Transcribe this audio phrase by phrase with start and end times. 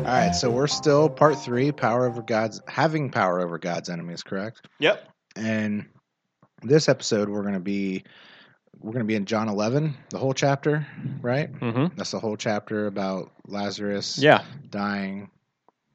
[0.00, 4.22] All right, so we're still part three, power over God's having power over God's enemies,
[4.22, 4.66] correct?
[4.78, 5.08] Yep.
[5.36, 5.86] And
[6.62, 8.04] this episode, we're going to be
[8.78, 10.86] we're going to be in John 11, the whole chapter,
[11.20, 11.52] right?
[11.52, 11.96] Mm-hmm.
[11.96, 14.42] That's the whole chapter about Lazarus Yeah.
[14.70, 15.30] dying,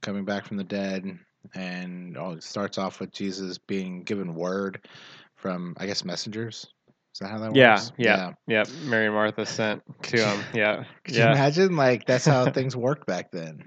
[0.01, 1.17] coming back from the dead,
[1.55, 4.87] and all, it starts off with Jesus being given word
[5.35, 6.67] from, I guess, messengers.
[7.15, 7.93] Is that how that Yeah, works?
[7.97, 8.33] yeah.
[8.47, 8.67] Yep.
[8.83, 10.43] Mary and Martha sent to him.
[10.53, 10.83] Yeah.
[11.05, 11.77] Could you imagine?
[11.77, 13.63] Like that's how things worked back then.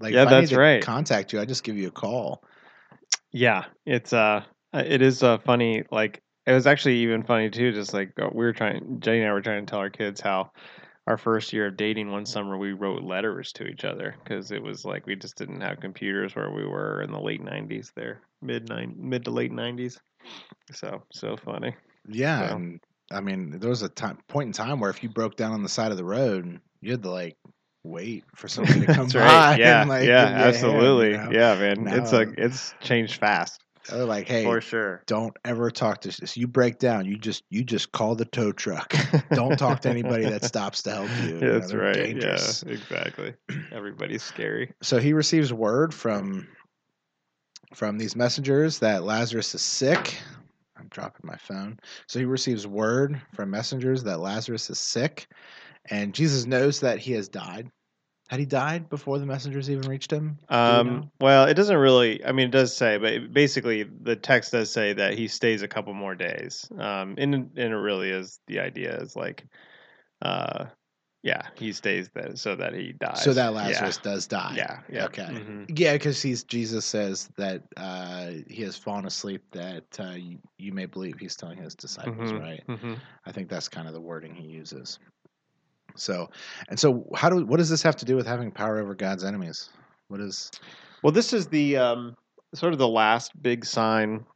[0.00, 0.82] Like, Yeah, if I that's right.
[0.82, 2.42] Contact you, I just give you a call.
[3.30, 3.66] Yeah.
[3.86, 4.42] It's uh,
[4.72, 5.84] it is uh, funny.
[5.92, 7.70] Like it was actually even funny too.
[7.70, 10.20] Just like uh, we were trying, Jenny and I were trying to tell our kids
[10.20, 10.50] how
[11.06, 14.62] our first year of dating one summer we wrote letters to each other because it
[14.62, 17.92] was like we just didn't have computers where we were in the late '90s.
[17.94, 20.00] There, mid nine, mid to late '90s.
[20.72, 21.76] So so funny.
[22.08, 22.80] Yeah, So- and
[23.12, 25.62] I mean, there was a time point in time where if you broke down on
[25.62, 27.36] the side of the road, you had to like
[27.84, 29.20] wait for somebody to come That's by.
[29.20, 29.58] right.
[29.60, 29.80] Yeah.
[29.82, 30.24] and, like, yeah.
[30.24, 31.10] give you a hand, absolutely.
[31.12, 31.30] you know?
[31.30, 31.86] Yeah, man.
[31.86, 35.02] It's Now- like it's changed fast They're like, hey, for sure.
[35.06, 36.34] don't ever talk to this.
[36.36, 38.94] You break down, you just you just call the tow truck.
[39.32, 41.34] don't talk to anybody that stops to help you.
[41.34, 41.94] you know, That's right.
[41.94, 42.64] dangerous.
[42.66, 43.34] Yeah, exactly.
[43.72, 44.72] Everybody's scary.
[44.82, 46.48] So he receives word from
[47.74, 50.16] from these messengers that Lazarus is sick.
[50.76, 51.78] I'm dropping my phone.
[52.06, 55.26] So he receives word from messengers that Lazarus is sick,
[55.90, 57.70] and Jesus knows that he has died.
[58.28, 60.38] Had he died before the messengers even reached him?
[60.48, 61.10] Um, know?
[61.20, 62.24] well, it doesn't really.
[62.24, 65.62] I mean, it does say, but it- basically, the text does say that he stays
[65.62, 66.66] a couple more days.
[66.76, 69.44] Um, and and it really is the idea is like,
[70.22, 70.66] uh,
[71.24, 73.22] yeah, he stays there so that he dies.
[73.22, 73.50] So that Yeah.
[73.50, 74.52] Lazarus does die.
[74.56, 74.80] Yeah.
[74.90, 75.04] yeah.
[75.06, 75.22] Okay.
[75.22, 75.66] mhm.
[75.76, 79.42] Yeah, because he's Jesus says that uh, he has fallen asleep.
[79.52, 82.62] That uh, you, you may believe he's telling his disciples, Mhm, right?
[82.68, 82.98] mhm.
[83.24, 84.98] I think that's kind of the wording he uses.
[85.96, 86.28] So,
[86.68, 89.24] and so, how do what does this have to do with having power over God's
[89.24, 89.70] enemies?
[90.08, 90.50] What is?
[91.02, 92.16] Well, this is the um,
[92.54, 94.26] sort of the last big sign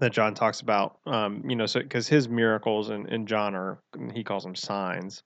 [0.00, 0.98] that John talks about.
[1.06, 3.78] Um, you know, so because his miracles and, and John are
[4.12, 5.22] he calls them signs,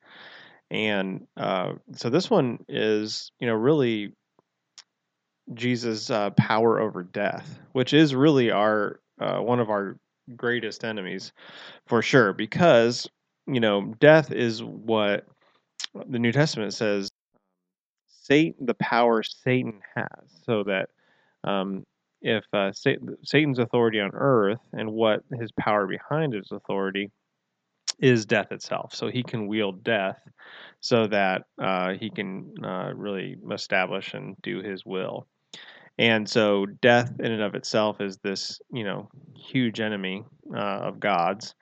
[0.71, 4.13] and uh, so this one is you know really
[5.55, 9.99] Jesus' uh, power over death, which is really our uh, one of our
[10.37, 11.33] greatest enemies
[11.87, 13.09] for sure, because
[13.47, 15.27] you know death is what
[16.09, 17.11] the New Testament says
[18.07, 20.91] Satan, the power Satan has, so that
[21.43, 21.85] um,
[22.23, 27.11] if uh, Satan's authority on earth and what his power behind his authority
[27.99, 30.19] is death itself, so he can wield death
[30.81, 35.27] so that uh, he can uh, really establish and do his will.
[36.01, 40.25] And so, death in and of itself is this, you know, huge enemy
[40.55, 41.55] uh, of God's,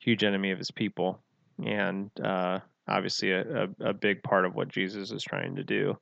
[0.00, 1.22] huge enemy of His people,
[1.64, 2.58] and uh,
[2.88, 5.96] obviously a, a, a big part of what Jesus is trying to do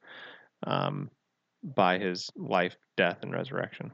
[0.67, 1.11] um,
[1.63, 3.93] by His life, death, and resurrection.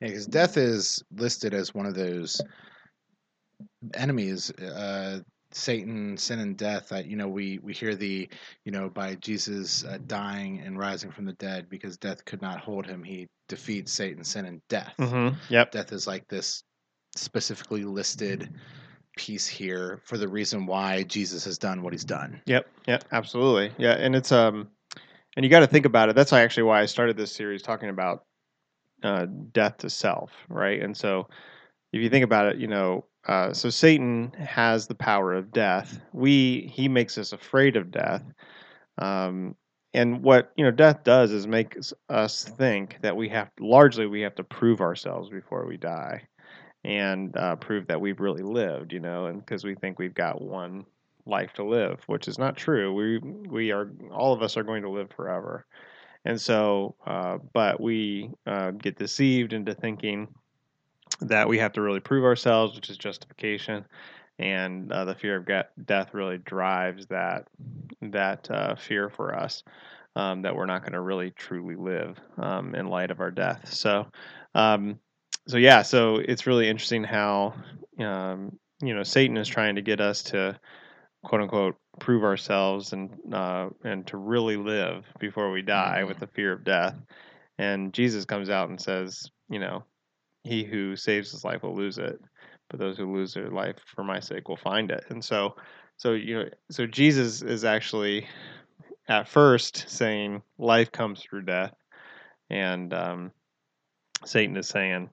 [0.00, 2.40] Yeah, because death is listed as one of those
[3.94, 4.50] enemies.
[4.50, 5.20] Uh,
[5.50, 6.90] Satan, sin, and death.
[6.90, 8.28] That you know, we we hear the
[8.64, 12.60] you know by Jesus uh, dying and rising from the dead because death could not
[12.60, 13.02] hold him.
[13.02, 14.94] He defeats Satan, sin, and death.
[14.98, 15.36] Mm-hmm.
[15.48, 15.72] Yep.
[15.72, 16.62] death is like this
[17.16, 18.50] specifically listed
[19.16, 22.40] piece here for the reason why Jesus has done what he's done.
[22.46, 22.66] Yep.
[22.86, 23.04] Yep.
[23.10, 23.72] Absolutely.
[23.78, 23.94] Yeah.
[23.94, 24.68] And it's um,
[25.36, 26.16] and you got to think about it.
[26.16, 28.24] That's actually why I started this series talking about
[29.02, 30.80] uh, death to self, right?
[30.82, 31.28] And so,
[31.92, 36.00] if you think about it, you know, uh, so Satan has the power of death.
[36.12, 38.22] We he makes us afraid of death.
[38.98, 39.56] Um,
[39.94, 44.06] and what you know, death does is make us- us think that we have largely
[44.06, 46.22] we have to prove ourselves before we die,
[46.84, 48.92] and uh, prove that we've really lived.
[48.92, 50.86] You know, and because we think we've got one
[51.26, 52.94] life to live, which is not true.
[52.94, 55.66] We we are all of us are going to live forever,
[56.24, 60.28] and so, uh, but we uh, get deceived into thinking
[61.20, 63.84] that we have to really prove ourselves, which is justification,
[64.38, 67.48] and uh, the fear of get, death really drives that
[68.00, 69.62] that uh, fear for us
[70.16, 73.72] um, that we're not going to really truly live um, in light of our death.
[73.72, 74.06] So,
[74.54, 74.98] um,
[75.46, 77.54] so yeah, so it's really interesting how
[77.98, 80.58] um, you know Satan is trying to get us to
[81.24, 86.26] quote unquote prove ourselves and uh, and to really live before we die with the
[86.28, 86.94] fear of death.
[87.58, 89.84] And Jesus comes out and says, you know,
[90.44, 92.20] he who saves his life will lose it,
[92.70, 95.04] but those who lose their life for my sake will find it.
[95.08, 95.56] And so,
[95.96, 98.26] so you know, so Jesus is actually
[99.08, 101.74] at first saying life comes through death,
[102.50, 103.32] and um,
[104.24, 105.10] Satan is saying,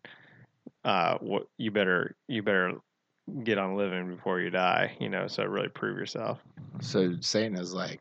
[0.83, 2.73] uh, what you better you better
[3.43, 4.95] get on living before you die.
[4.99, 6.39] You know, so really prove yourself.
[6.81, 7.99] So Satan is like,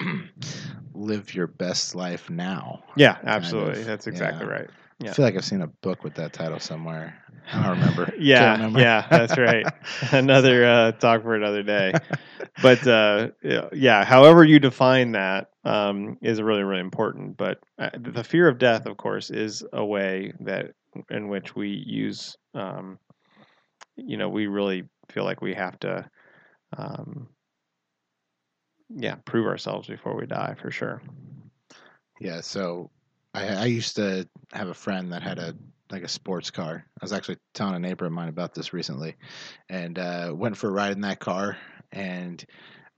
[0.94, 2.82] live your best life now.
[2.96, 3.80] Yeah, absolutely.
[3.80, 4.52] of, That's exactly yeah.
[4.52, 4.70] right.
[5.02, 7.22] I feel like I've seen a book with that title somewhere.
[7.52, 8.12] I don't remember.
[8.18, 8.80] Yeah, remember.
[8.80, 9.66] yeah, that's right.
[10.12, 11.92] another uh, talk for another day.
[12.62, 17.36] But uh, yeah, yeah, however you define that um, is really, really important.
[17.36, 20.72] But uh, the fear of death, of course, is a way that
[21.10, 22.36] in which we use.
[22.54, 22.98] Um,
[23.96, 26.08] you know, we really feel like we have to,
[26.76, 27.28] um,
[28.88, 31.02] yeah, prove ourselves before we die for sure.
[32.20, 32.90] Yeah, so
[33.34, 35.54] I, I used to have a friend that had a
[35.90, 36.86] like a sports car.
[37.00, 39.16] I was actually telling a neighbor of mine about this recently,
[39.68, 41.58] and uh, went for a ride in that car.
[41.92, 42.44] And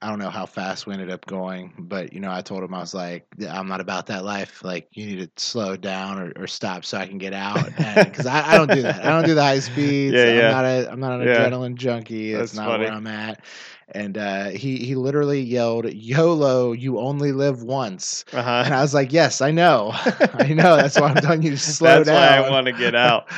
[0.07, 2.73] I don't know how fast we ended up going, but you know, I told him
[2.73, 4.63] I was like, I'm not about that life.
[4.63, 7.65] Like, you need to slow down or, or stop so I can get out.
[7.77, 9.05] Because I, I don't do that.
[9.05, 10.15] I don't do the high speeds.
[10.15, 10.51] Yeah, I'm yeah.
[10.53, 11.49] not a I'm not an Yeah.
[11.49, 12.33] adrenaline junkie.
[12.35, 12.85] That's, That's not funny.
[12.85, 13.45] where I'm at.
[13.93, 16.73] And uh, he he literally yelled, "YOLO!
[16.73, 18.75] You only live once." Uh And.
[18.75, 19.91] I was like, yes, I know.
[19.95, 20.77] I know.
[20.77, 22.17] That's why I'm telling you to slow That's down.
[22.17, 23.29] why I want to get out.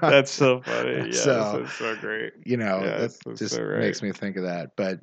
[0.00, 1.06] That's so funny.
[1.08, 2.32] Yes, So- that's so great.
[2.44, 3.80] you know, that just so right.
[3.80, 4.76] makes me think of that.
[4.76, 5.00] But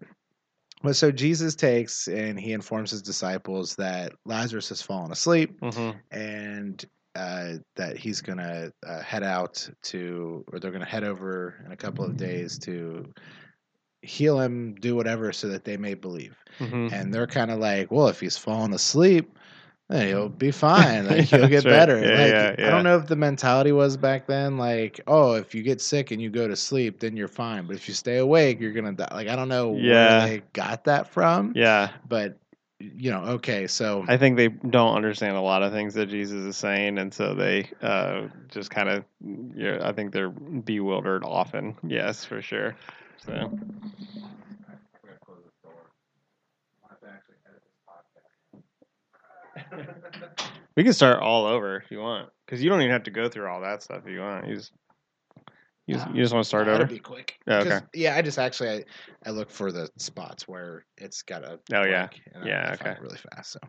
[0.85, 5.91] but so Jesus takes and he informs his disciples that Lazarus has fallen asleep hmm
[6.11, 6.85] and
[7.15, 11.77] uh, that he's gonna uh, head out to, or they're gonna head over in a
[11.77, 13.05] couple of days to
[14.01, 16.35] heal him, do whatever, so that they may believe.
[16.59, 19.37] hmm and they're kind of like, well, if he's fallen asleep,
[19.89, 21.05] then he'll be fine.
[21.07, 21.67] Like Yeah, he'll get right.
[21.67, 22.07] better.
[22.07, 25.53] Yeah, like yeah, I don't know if the mentality was back then, like, oh, if
[25.55, 27.65] you get sick and you go to sleep, then you're fine.
[27.67, 29.09] But if you stay awake, you're gonna die.
[29.11, 29.91] Like I don't know Yeah.
[29.91, 31.55] where they got that from.
[31.55, 32.37] Yeah, But
[32.79, 36.43] you know, okay, so I think they don't understand a lot of things that Jesus
[36.43, 39.03] is saying, and so they uh, just kind of,
[39.55, 41.75] yeah, I think they're bewildered often.
[41.87, 42.75] Yes, for sure.
[43.25, 43.51] So
[50.75, 53.29] we can start all over if you want, because you don't even have to go
[53.29, 54.47] through all that stuff if you want.
[54.47, 54.71] You just,
[55.87, 56.85] you just, you just want to start over.
[56.85, 57.39] Be quick.
[57.47, 57.79] Yeah, okay.
[57.93, 58.83] Yeah, I just actually I,
[59.25, 62.09] I look for the spots where it's got a Oh, yeah.
[62.43, 62.95] Yeah, I okay.
[63.01, 63.53] really fast.
[63.53, 63.59] So,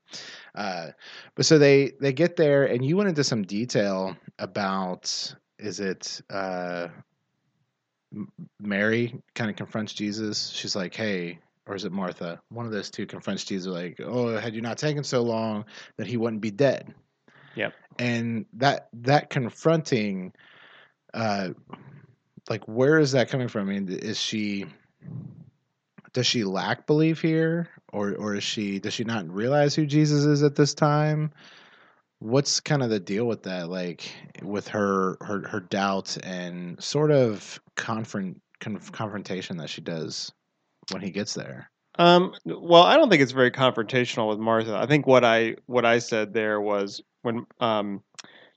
[0.55, 0.91] uh,
[1.35, 6.21] but so they they get there, and you went into some detail about is it
[6.31, 6.89] uh,
[8.61, 10.51] Mary kind of confronts Jesus.
[10.51, 12.41] She's like, "Hey." Or is it Martha?
[12.49, 15.65] One of those two confronts Jesus, like, "Oh, had you not taken so long,
[15.97, 16.95] that he wouldn't be dead."
[17.57, 17.75] Yep.
[17.99, 20.33] And that that confronting,
[21.13, 21.51] uh,
[22.49, 23.69] like where is that coming from?
[23.69, 24.67] I mean, is she
[26.13, 30.25] does she lack belief here, or or is she does she not realize who Jesus
[30.25, 31.33] is at this time?
[32.21, 33.69] What's kind of the deal with that?
[33.69, 34.11] Like
[34.43, 40.33] with her her her doubt and sort of confront conf- confrontation that she does
[40.91, 41.71] when he gets there.
[41.99, 44.77] Um, well, I don't think it's very confrontational with Martha.
[44.77, 48.03] I think what I what I said there was when um,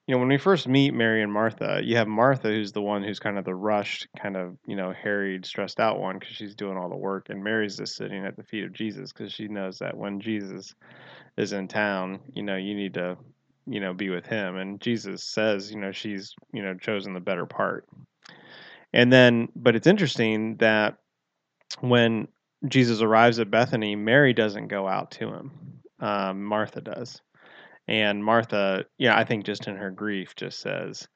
[0.08, 3.02] you know when we first meet Mary and Martha, you have Martha who's the one
[3.02, 6.56] who's kind of the rushed, kind of you know harried, stressed out one because she's
[6.56, 9.48] doing all the work, and Mary's just sitting at the feet of Jesus because she
[9.48, 10.76] knows that when Jesus
[11.38, 13.18] is in town, you know you need to
[13.68, 17.22] you know be with him, and Jesus says you know she's you know chosen the
[17.22, 17.88] better part,
[18.92, 20.98] and then but it's interesting that
[21.80, 22.28] when
[22.68, 25.52] Jesus arrives at Bethany, Mary doesn't go out to him.
[26.00, 27.22] Um, Martha does.
[27.88, 31.08] And Martha, yeah, I think just in her grief, just says,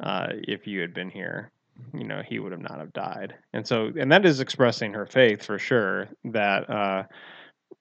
[0.00, 1.50] uh, if you had been here,
[1.92, 3.34] you know, he would have not have died.
[3.52, 7.04] And so, and that is expressing her faith for sure that, uh,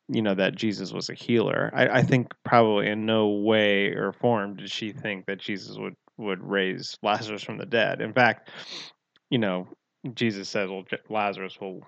[0.07, 1.71] you know, that Jesus was a healer.
[1.73, 5.95] I, I think probably in no way or form did she think that Jesus would,
[6.17, 8.01] would raise Lazarus from the dead.
[8.01, 8.49] In fact,
[9.29, 9.67] you know,
[10.13, 11.83] Jesus says, "Well, Lazarus will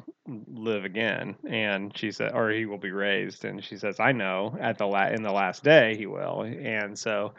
[0.47, 4.57] live again," and she said, "Or he will be raised." And she says, "I know
[4.59, 7.33] at the la- in the last day he will." And so,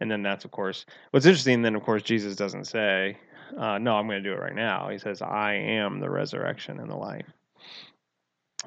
[0.00, 1.62] and then that's of course what's interesting.
[1.62, 3.18] Then of course Jesus doesn't say,
[3.56, 6.80] uh, "No, I'm going to do it right now." He says, "I am the resurrection
[6.80, 7.26] and the life."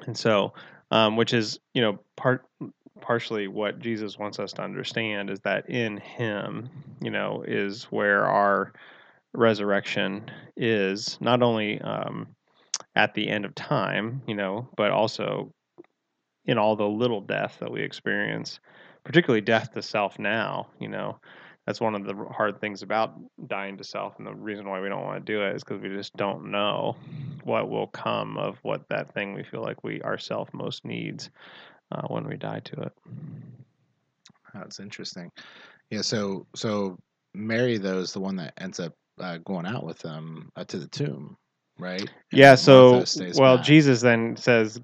[0.06, 0.54] And so,
[0.90, 2.46] um, which is you know part
[3.00, 6.70] partially what Jesus wants us to understand is that in Him,
[7.00, 8.72] you know, is where our
[9.36, 12.28] resurrection is not only um,
[12.94, 15.52] at the end of time, you know, but also
[16.46, 18.60] in all the little death that we experience,
[19.04, 21.18] particularly death to self now, you know.
[21.66, 23.14] That's one of the hard things about
[23.48, 25.82] dying to self, and the reason why we don't want to do it is because
[25.82, 26.94] we just don't know
[27.42, 31.30] what will come of what that thing we feel like we ourself most needs
[31.90, 32.92] uh, when we die to it.
[34.54, 35.30] That's interesting.
[35.90, 36.02] Yeah.
[36.02, 36.98] So so
[37.34, 40.78] Mary though is the one that ends up uh, going out with them uh, to
[40.78, 41.36] the tomb.
[41.78, 42.00] right?
[42.00, 42.54] And Yeah.
[42.54, 43.04] So,
[43.36, 43.66] well, back.
[43.66, 44.80] Jesus then says,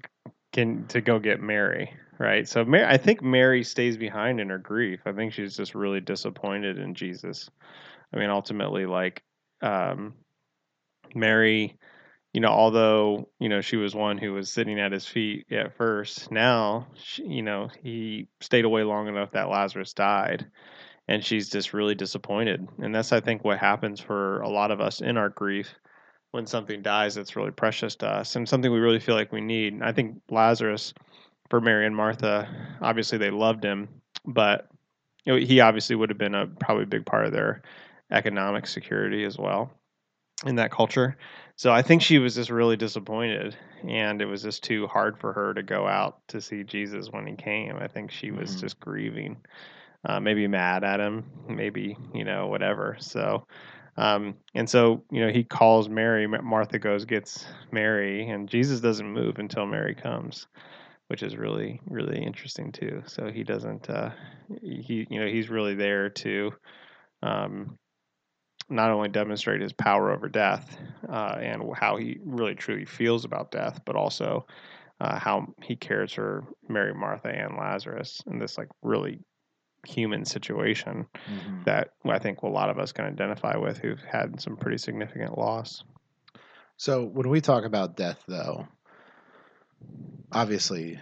[0.51, 2.47] "Can to go get Mary." Right.
[2.47, 5.01] So, Mary, I think Mary stays behind in her grief.
[5.05, 7.49] I think she's just really disappointed in Jesus.
[8.13, 9.23] I mean, ultimately, like
[9.61, 10.13] um,
[11.15, 11.77] Mary,
[12.33, 15.75] you know, although you know she was one who was sitting at his feet at
[15.77, 20.45] first, now she, you know he stayed away long enough that Lazarus died,
[21.07, 22.67] and she's just really disappointed.
[22.79, 25.73] And that's I think what happens for a lot of us in our grief
[26.31, 29.41] when something dies that's really precious to us and something we really feel like we
[29.41, 29.73] need.
[29.73, 30.93] And I think Lazarus
[31.49, 32.47] for Mary and Martha,
[32.81, 33.87] obviously they loved him,
[34.25, 34.67] but
[35.25, 37.61] you know, he obviously would have been a probably a big part of their
[38.11, 39.71] economic security as well
[40.45, 41.17] in that culture.
[41.55, 43.55] So I think she was just really disappointed,
[43.87, 47.27] and it was just too hard for her to go out to see Jesus when
[47.27, 47.77] he came.
[47.77, 48.61] I think she was Mhm.
[48.61, 49.37] just grieving,
[50.05, 52.97] uh, maybe mad at him, maybe you know whatever.
[52.99, 53.45] So,
[53.97, 56.27] um, and so you know he calls Mary.
[56.27, 60.47] Martha goes gets Mary, and Jesus doesn't move until Mary comes,
[61.07, 63.03] which is really really interesting too.
[63.05, 63.89] So he doesn't.
[63.89, 64.11] Uh,
[64.61, 66.51] he you know he's really there to.
[67.21, 67.77] Um,
[68.69, 70.77] not only demonstrate his power over death
[71.09, 74.45] uh, and how he really truly feels about death, but also
[75.01, 79.19] uh, how he cares for Mary, Martha, and Lazarus in this like really
[79.85, 81.65] human situation Mhm.
[81.65, 85.37] that I think a lot of us can identify with who've had some pretty significant
[85.37, 85.83] loss.
[86.77, 88.67] So when we talk about death, though,
[90.31, 90.99] obviously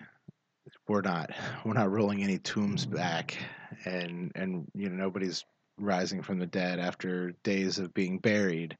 [0.87, 1.31] we're not
[1.65, 3.37] we're not rolling any tombs back,
[3.85, 5.43] and and you know nobody's
[5.77, 8.77] rising from the dead after days of being buried.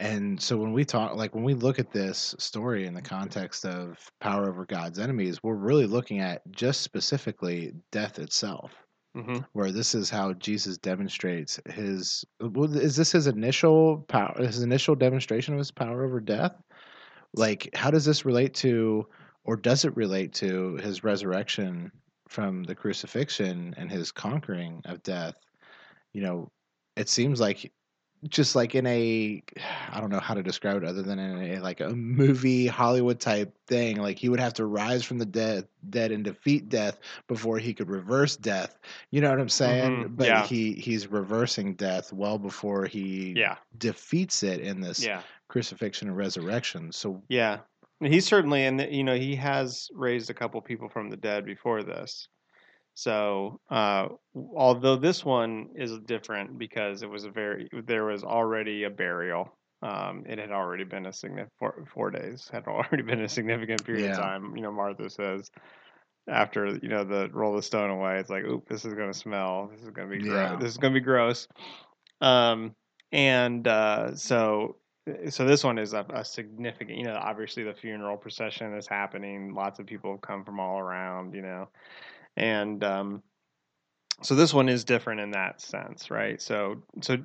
[0.00, 3.64] And so when we talk, like when we look at this story in the context
[3.64, 8.83] of power over God's enemies, we're really looking at just specifically death itself.
[9.14, 14.96] Hmm where this is how Jesus demonstrates his is this his initial power his initial
[14.96, 16.52] demonstration of his power over death?
[17.34, 19.06] Like how does this relate to
[19.44, 21.92] or does it relate to his resurrection
[22.28, 25.34] from the crucifixion and his conquering of death?
[26.12, 26.52] You know
[26.96, 27.72] it seems like
[28.28, 29.42] just like in a
[29.90, 33.20] I don't know how to describe it other than in a like a movie Hollywood
[33.20, 33.96] type thing.
[33.98, 37.74] Like he would have to rise from the dead dead and defeat death before he
[37.74, 38.78] could reverse death.
[39.10, 40.04] You know what I'm saying?
[40.04, 40.46] Mhm, But yeah.
[40.46, 46.16] he he's reversing death well before he Yeah, defeats it in this yeah, crucifixion and
[46.16, 46.92] resurrection.
[46.92, 47.60] So yeah.
[48.00, 51.82] He's certainly, and you know, he has raised a couple people from the dead before
[51.82, 52.28] this.
[52.94, 54.06] So, uh,
[54.56, 59.52] although this one is different because it was a very, there was already a burial.
[59.82, 63.84] Um, it had already been a significant four, four days had already been a significant
[63.84, 64.56] period of time.
[64.56, 65.50] You know, Martha says
[66.28, 69.68] after you know the roll the stone away, it's like, oop, this is gonna smell.
[69.72, 70.48] This is gonna be Yeah.
[70.50, 70.62] gross.
[70.62, 71.48] This is gonna be gross.
[72.20, 72.74] Um,
[73.10, 74.76] and uh, so
[75.28, 76.96] so this one is a, a significant.
[76.96, 79.52] You know, obviously the funeral procession is happening.
[79.52, 81.34] Lots of people have come from all around.
[81.34, 81.68] You know
[82.36, 83.22] and um,
[84.22, 86.40] so this one is different in that sense right?
[86.40, 87.18] So so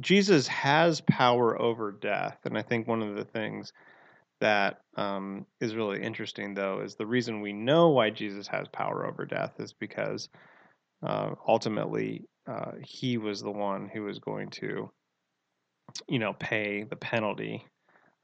[0.00, 3.72] jesus has power over death and i think one of the things
[4.40, 9.06] that um, is really interesting though is the reason we know why jesus has power
[9.06, 10.28] over death is because
[11.06, 14.90] uh, ultimately uh, he was the one who was going to
[16.08, 17.64] you know pay the penalty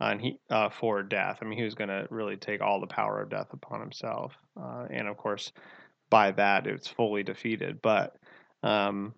[0.00, 1.38] and he uh, for death.
[1.42, 4.32] I mean he was going to really take all the power of death upon himself
[4.58, 5.52] uh, and of course
[6.10, 7.80] by that it's fully defeated.
[7.82, 8.16] But
[8.62, 9.14] um,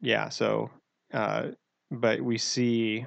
[0.00, 0.70] yeah, so
[1.12, 1.48] uh,
[1.90, 3.06] but we see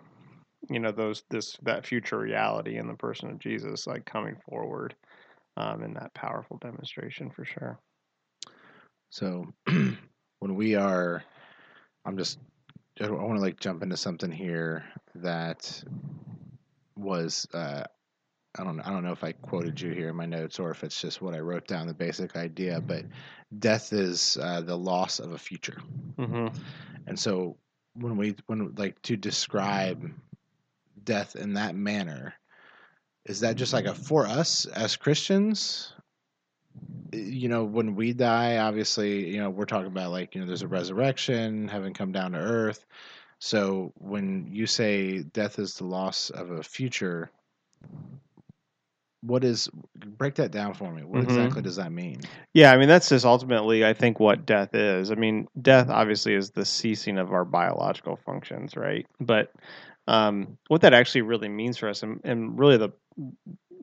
[0.69, 4.95] you know those this that future reality in the person of Jesus like coming forward
[5.57, 7.79] um, in that powerful demonstration for sure.
[9.09, 9.47] so
[10.39, 11.23] when we are
[12.05, 12.39] I'm just
[13.01, 15.83] I want to like jump into something here that
[16.97, 17.83] was uh,
[18.57, 20.83] I don't I don't know if I quoted you here in my notes or if
[20.83, 23.05] it's just what I wrote down the basic idea, but
[23.57, 25.81] death is uh, the loss of a future,
[26.17, 26.47] hmm
[27.07, 27.57] and so
[27.93, 30.11] when we when like to describe
[31.03, 32.33] death in that manner,
[33.25, 35.93] is that just like a for us as Christians?
[37.13, 40.61] You know, when we die, obviously, you know, we're talking about like you know, there's
[40.61, 42.85] a resurrection, heaven come down to earth.
[43.39, 47.29] So when you say death is the loss of a future,
[49.25, 49.69] what is
[50.17, 51.03] break that down for me?
[51.03, 51.23] What Mhm.
[51.23, 52.21] exactly does that mean?
[52.53, 55.11] Yeah, I mean that's just ultimately I think what death is.
[55.11, 59.05] I mean, death obviously is the ceasing of our biological functions, right?
[59.19, 59.51] But
[60.07, 62.91] um, what that actually really means for us, and, and really the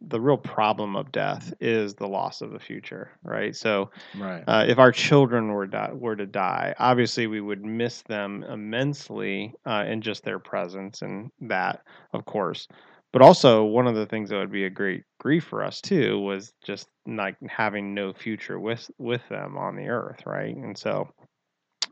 [0.09, 3.55] the real problem of death is the loss of the future, right?
[3.55, 4.43] So Right.
[4.47, 9.55] uh, if our children were di- were to die, obviously we would miss them immensely
[9.65, 11.83] uh, in just their presence, and that,
[12.13, 12.69] of course.
[13.13, 16.19] But also one of the things that would be a great grief for us too
[16.19, 20.57] was just like having no future with with them on the earth, right?
[20.57, 21.09] And so,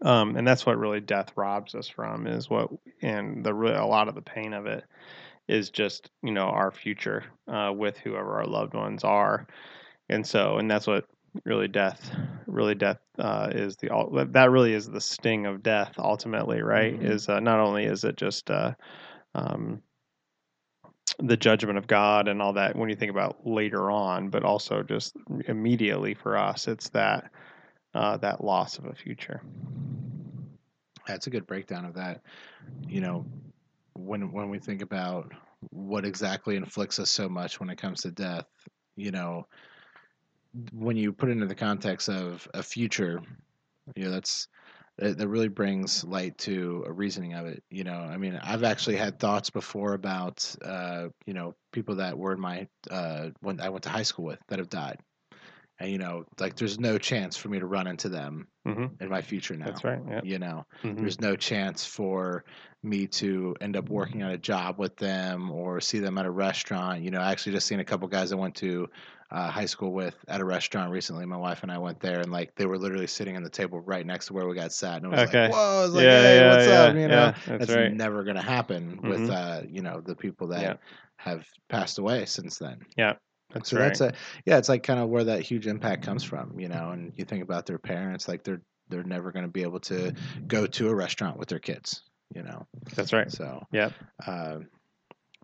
[0.02, 2.70] um, and that's what really death robs us from is what,
[3.02, 4.84] and the a lot of the pain of it
[5.46, 9.46] is just you know our future uh, with whoever our loved ones are,
[10.08, 11.04] and so, and that's what
[11.44, 12.10] really death
[12.46, 13.88] really death uh, is the
[14.32, 17.06] that really is the sting of death ultimately right mm-hmm.
[17.06, 18.72] is uh, not only is it just uh,
[19.34, 19.80] um,
[21.18, 24.82] the judgment of god and all that when you think about later on but also
[24.82, 27.30] just immediately for us it's that
[27.94, 29.42] uh, that loss of a future.
[31.06, 32.22] That's a good breakdown of that.
[32.88, 33.26] You know
[33.94, 35.32] when when we think about
[35.70, 38.46] what exactly inflicts us so much when it comes to death
[38.96, 39.46] you know
[40.72, 43.20] when you put it into the context of a future,
[43.94, 44.48] you know, that's
[45.00, 47.62] that really brings light to a reasoning of it.
[47.70, 52.18] You know, I mean, I've actually had thoughts before about, uh, you know, people that
[52.18, 54.98] were in my uh, when I went to high school with that have died,
[55.80, 59.02] and you know, like there's no chance for me to run into them mm-hmm.
[59.02, 59.64] in my future now.
[59.64, 60.00] That's right.
[60.08, 60.24] Yep.
[60.26, 61.00] You know, mm-hmm.
[61.00, 62.44] there's no chance for
[62.82, 66.30] me to end up working on a job with them or see them at a
[66.30, 67.02] restaurant.
[67.02, 68.88] You know, I actually just seen a couple guys I went to
[69.30, 71.24] uh, high school with at a restaurant recently.
[71.24, 73.80] My wife and I went there, and like they were literally sitting on the table
[73.80, 75.44] right next to where we got sat, and it was okay.
[75.44, 77.72] like, "Whoa!" I was like, yeah, "Hey, yeah, what's yeah, up?" You know, that's, that's
[77.72, 77.92] right.
[77.92, 79.08] never going to happen mm-hmm.
[79.08, 80.80] with uh, you know the people that
[81.16, 82.80] have passed away since then.
[82.98, 83.14] Yeah.
[83.52, 83.86] That's so right.
[83.86, 84.12] that's a
[84.44, 86.90] yeah, it's like kind of where that huge impact comes from, you know.
[86.90, 90.12] And you think about their parents, like they're they're never going to be able to
[90.46, 92.02] go to a restaurant with their kids,
[92.34, 92.66] you know.
[92.94, 93.30] That's right.
[93.30, 93.90] So yeah.
[94.26, 94.58] Uh,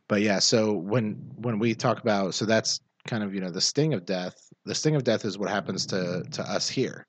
[0.09, 3.61] but yeah, so when when we talk about so that's kind of you know the
[3.61, 4.37] sting of death.
[4.65, 7.07] The sting of death is what happens to to us here.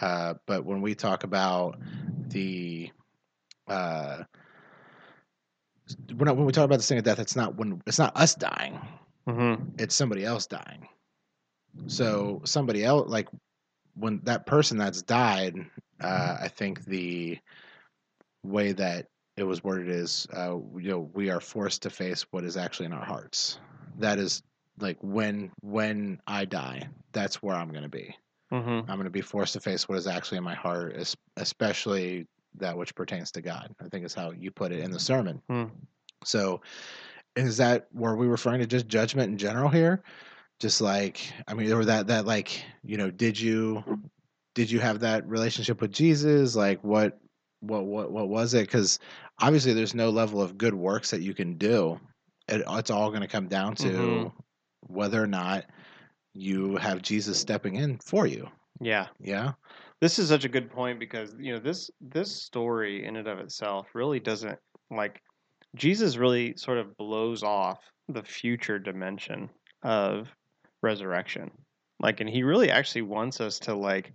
[0.00, 1.78] Uh, but when we talk about
[2.28, 2.90] the
[3.68, 4.22] uh,
[6.16, 8.34] when, when we talk about the sting of death, it's not when it's not us
[8.34, 8.78] dying.
[9.28, 9.76] Mm-hmm.
[9.78, 10.88] It's somebody else dying.
[11.86, 13.28] So somebody else, like
[13.94, 15.54] when that person that's died,
[16.00, 17.38] uh, I think the
[18.42, 22.44] way that it was worded is, uh, you know, we are forced to face what
[22.44, 23.60] is actually in our hearts.
[23.98, 24.42] That is
[24.80, 28.16] like when when I die, that's where I'm going to be.
[28.52, 28.90] Mm-hmm.
[28.90, 30.96] I'm going to be forced to face what is actually in my heart,
[31.36, 33.74] especially that which pertains to God.
[33.80, 35.42] I think is how you put it in the sermon.
[35.50, 35.70] Mm.
[36.24, 36.62] So,
[37.36, 40.02] is that were we referring to just judgment in general here?
[40.60, 43.84] Just like I mean, or that that like you know, did you
[44.54, 46.56] did you have that relationship with Jesus?
[46.56, 47.18] Like what
[47.60, 48.66] what what what was it?
[48.66, 48.98] Because
[49.40, 52.00] obviously, there's no level of good works that you can do.
[52.48, 54.28] It, it's all going to come down to mm-hmm
[54.88, 55.64] whether or not
[56.34, 58.48] you have Jesus stepping in for you.
[58.80, 59.06] Yeah.
[59.20, 59.52] Yeah.
[60.00, 63.38] This is such a good point because, you know, this this story in and of
[63.38, 64.58] itself really doesn't
[64.90, 65.20] like
[65.74, 69.50] Jesus really sort of blows off the future dimension
[69.82, 70.28] of
[70.82, 71.50] resurrection.
[72.00, 74.12] Like and he really actually wants us to like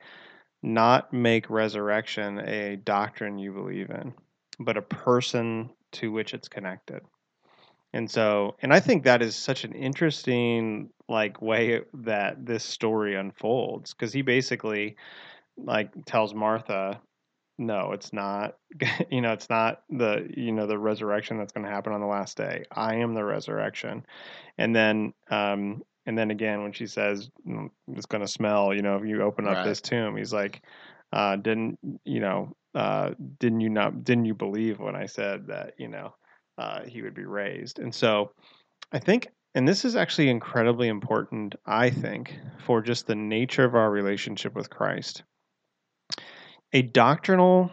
[0.61, 4.13] not make resurrection a doctrine you believe in,
[4.59, 7.01] but a person to which it's connected.
[7.91, 13.15] And so, and I think that is such an interesting like way that this story
[13.15, 14.95] unfolds because he basically
[15.57, 16.99] like tells Martha,
[17.57, 18.57] no, it's not,
[19.11, 22.07] you know, it's not the, you know, the resurrection that's going to happen on the
[22.07, 22.63] last day.
[22.71, 24.05] I am the resurrection.
[24.57, 28.81] And then, um, and then again, when she says mm, it's going to smell, you
[28.81, 29.65] know, if you open up right.
[29.65, 30.61] this tomb, he's like,
[31.11, 35.75] uh, didn't, you know, uh, didn't you not, didn't you believe when I said that,
[35.77, 36.13] you know,
[36.57, 37.79] uh, he would be raised.
[37.79, 38.31] And so
[38.91, 42.35] I think, and this is actually incredibly important, I think,
[42.65, 45.23] for just the nature of our relationship with Christ.
[46.73, 47.71] A doctrinal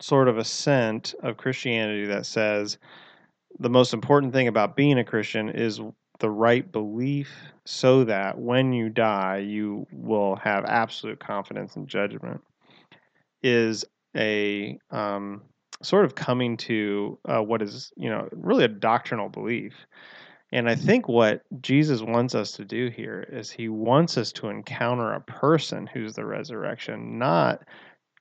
[0.00, 2.78] sort of assent of Christianity that says
[3.58, 5.80] the most important thing about being a Christian is
[6.18, 7.30] the right belief
[7.64, 12.42] so that when you die, you will have absolute confidence in judgment
[13.42, 13.84] is
[14.16, 15.42] a um,
[15.82, 19.74] sort of coming to uh, what is you know really a doctrinal belief.
[20.52, 24.50] And i think what jesus wants us to do here is he wants us to
[24.50, 27.64] encounter a person who's the resurrection not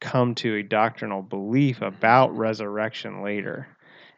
[0.04, 3.68] come to a doctrinal belief about resurrection later.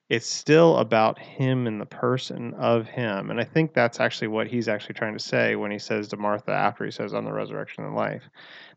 [0.10, 3.30] It's still about him and the person of him.
[3.30, 6.18] And i think that's actually what he's actually trying to say when he says to
[6.18, 8.24] martha after he says on the resurrection and life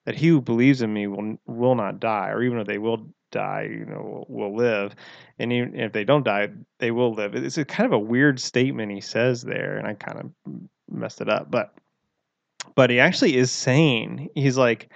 [0.04, 3.08] that he who believes in me will will not die or even if they will
[3.30, 4.94] die, you know, will, live,
[5.38, 7.34] and even if they don't die, they will live.
[7.34, 10.52] It's a kind of a weird statement he says there, and I kind of
[10.90, 11.74] messed it up, but
[12.74, 14.90] but he actually is saying he's like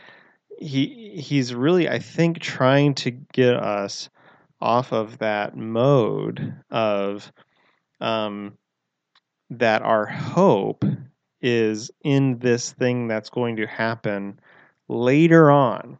[0.63, 4.09] he he's really I think trying to get us
[4.61, 7.33] off of that mode of
[8.01, 8.57] um
[9.51, 10.85] that our hope
[11.41, 14.39] is in this thing that's going to happen
[14.89, 15.99] later on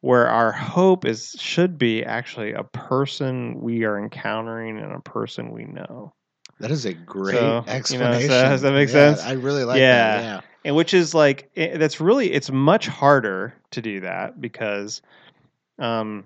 [0.00, 5.50] where our hope is should be actually a person we are encountering and a person
[5.50, 6.12] we know
[6.60, 8.48] That is a great So, you know, so explanation.
[8.48, 9.22] does that make Yeah, sense?
[9.22, 9.88] I really like Yeah.
[9.88, 10.22] that.
[10.22, 10.40] Yeah.
[10.64, 15.02] and which is like i- that's really it's much harder to do that because
[15.78, 16.24] um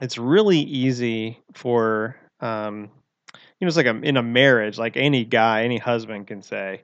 [0.00, 2.90] it's really easy for um
[3.34, 6.82] you know it's like a, in a marriage like any guy any husband can say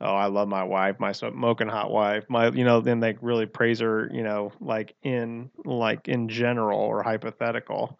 [0.00, 3.46] oh i love my wife my smoking hot wife my you know then they really
[3.46, 7.98] praise her you know like in like in general or hypothetical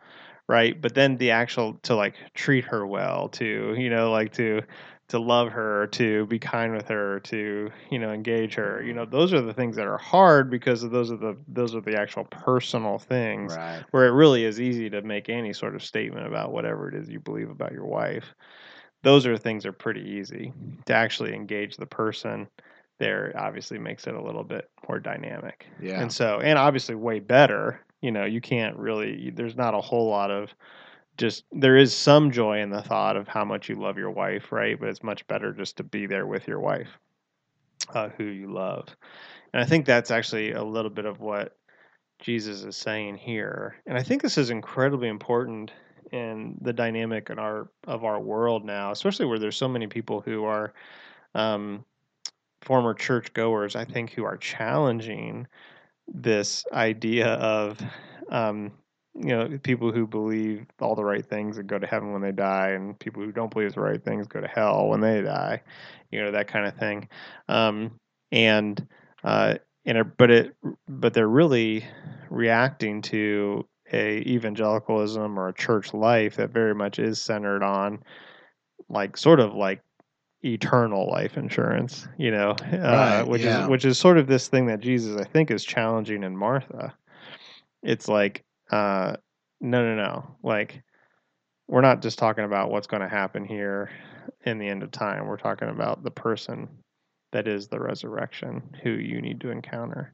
[0.52, 4.60] right but then the actual to like treat her well to you know like to
[5.08, 9.04] to love her to be kind with her to you know engage her you know
[9.04, 12.24] those are the things that are hard because those are the those are the actual
[12.30, 13.82] personal things Right.
[13.90, 17.08] where it really is easy to make any sort of statement about whatever it is
[17.08, 18.34] you believe about your wife.
[19.02, 20.52] Those are things are pretty easy
[20.86, 22.46] to actually engage the person.
[22.98, 26.00] There obviously makes it a little bit more dynamic, Yeah.
[26.00, 27.80] and so and obviously way better.
[28.02, 29.30] You know, you can't really.
[29.30, 30.52] There's not a whole lot of
[31.16, 34.52] just there is some joy in the thought of how much you love your wife,
[34.52, 34.78] right?
[34.78, 36.88] But it's much better just to be there with your wife,
[37.94, 38.88] uh, who you love.
[39.52, 41.56] And I think that's actually a little bit of what
[42.18, 43.76] Jesus is saying here.
[43.86, 45.72] And I think this is incredibly important
[46.12, 50.20] in the dynamic in our of our world now, especially where there's so many people
[50.20, 50.72] who are
[51.34, 51.84] um,
[52.60, 53.76] former church goers.
[53.76, 55.46] I think who are challenging
[56.08, 57.80] this idea of
[58.30, 58.72] um,
[59.14, 62.32] you know people who believe all the right things and go to heaven when they
[62.32, 65.62] die, and people who don't believe the right things go to hell when they die.
[66.10, 67.08] You know that kind of thing.
[67.48, 67.92] Um,
[68.30, 68.86] and
[69.24, 70.56] uh, and it, but it
[70.88, 71.84] but they're really
[72.30, 78.02] reacting to a evangelicalism or a church life that very much is centered on
[78.88, 79.80] like sort of like
[80.44, 83.64] eternal life insurance you know uh, Right, which yeah.
[83.64, 86.94] is which is sort of this thing that jesus i think is challenging in martha.
[87.83, 89.16] It's like uh
[89.61, 90.37] no no no.
[90.42, 90.83] Like
[91.68, 93.90] we're not just talking about what's going to happen here
[94.44, 95.26] in the end of time.
[95.26, 96.68] We're talking about the person
[97.33, 100.12] that is the resurrection who you need to encounter.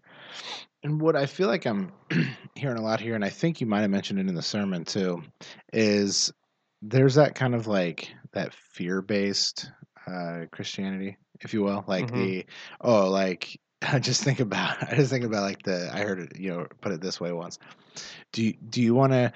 [0.84, 1.92] And what I feel like I'm
[2.54, 4.84] hearing a lot here, and I think you might have mentioned it in the sermon
[4.84, 5.22] too,
[5.72, 6.32] is
[6.80, 9.68] there's that kind of like that fear based
[10.08, 11.84] uh, Christianity, if you will.
[11.86, 12.14] Like Mhm.
[12.14, 12.46] the,
[12.80, 16.38] oh, like, I just think about, I just think about like the, I heard it,
[16.38, 17.58] you know, put it this way once.
[18.32, 19.32] Do you, do you want to,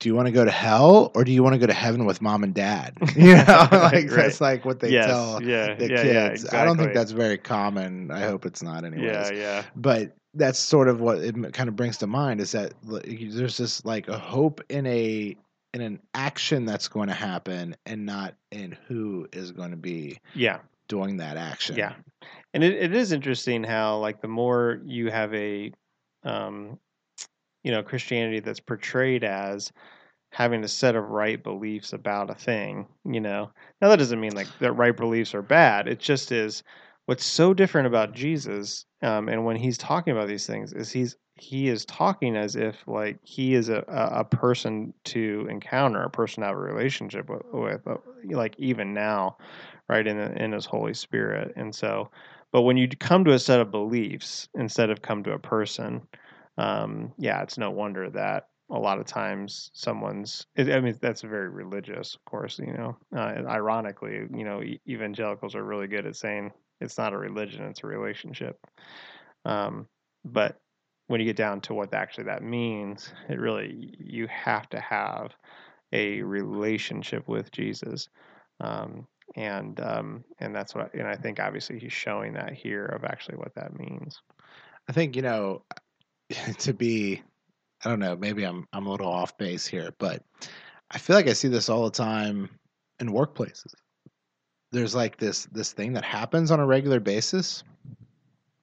[0.00, 2.06] do you want to go to hell or do you want to go to heaven
[2.06, 2.96] with mom and dad?
[3.16, 6.44] You know, like that's like what they yes tell yeah the yeah kids.
[6.44, 8.10] yeah I don't think that's very common.
[8.10, 11.76] I hope it's not anyways yeah yeah but that's sort of what it kind of
[11.76, 15.36] brings to mind is that there's this like a hope in a
[15.72, 20.18] in an action that's going to happen and not in who is going to be
[20.34, 20.58] yeah.
[20.88, 21.76] doing that action.
[21.76, 21.94] Yeah.
[22.54, 25.72] and it, it is interesting how like the more you have a
[26.24, 26.78] um
[27.64, 29.72] you know christianity that's portrayed as
[30.32, 34.34] having a set of right beliefs about a thing you know now that doesn't mean
[34.34, 35.88] like that right beliefs are bad.
[35.88, 36.62] It just is
[37.10, 41.16] what's so different about jesus um, and when he's talking about these things is he's
[41.34, 46.42] he is talking as if like he is a, a person to encounter a person
[46.42, 47.96] to have a relationship with, with uh,
[48.28, 49.36] like even now
[49.88, 51.52] right in the, in his holy spirit.
[51.56, 52.10] And so
[52.52, 56.02] but when you come to a set of beliefs instead of come to a person
[56.58, 61.48] um, yeah it's no wonder that a lot of times someone's i mean that's very
[61.48, 66.52] religious of course you know uh, ironically you know evangelicals are really good at saying
[66.80, 68.58] it's not a religion it's a relationship.
[69.44, 69.86] Um,
[70.24, 70.58] but
[71.06, 75.32] when you get down to what actually that means it really you have to have
[75.92, 78.08] a relationship with jesus.
[78.60, 83.04] Um, and um, and that's what and i think obviously he's showing that here of
[83.04, 84.20] actually what that means.
[84.88, 85.62] I think you know
[86.58, 87.22] to be
[87.84, 90.22] i don't know maybe i'm i'm a little off base here but
[90.90, 92.48] i feel like i see this all the time
[93.00, 93.74] in workplaces
[94.72, 97.62] there's like this this thing that happens on a regular basis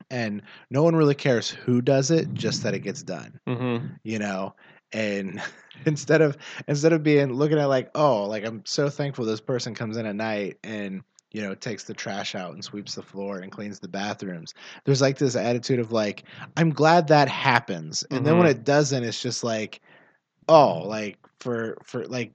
[0.10, 3.86] and no one really cares who does it just that it gets done mm-hmm.
[4.04, 4.54] you know
[4.94, 5.42] and
[5.86, 9.76] instead of instead of being looking at like oh like i'm so thankful this person
[9.76, 13.40] comes in at night and you know takes the trash out and sweeps the floor
[13.40, 14.54] and cleans the bathrooms
[14.86, 16.24] there's like this attitude of like
[16.56, 18.52] i'm glad that happens and then when Mhm.
[18.52, 19.82] it doesn't it's just like
[20.48, 22.32] oh like for for like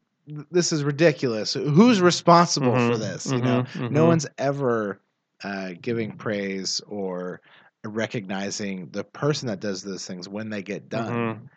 [0.50, 1.54] this is ridiculous.
[1.54, 3.62] Who's responsible for Mhm, this you know?
[3.74, 4.06] Mhm, no mhm.
[4.06, 5.00] one's ever
[5.44, 7.40] uh, giving praise or
[7.84, 11.20] recognizing the person that does those things when they get done.
[11.20, 11.50] Mhm.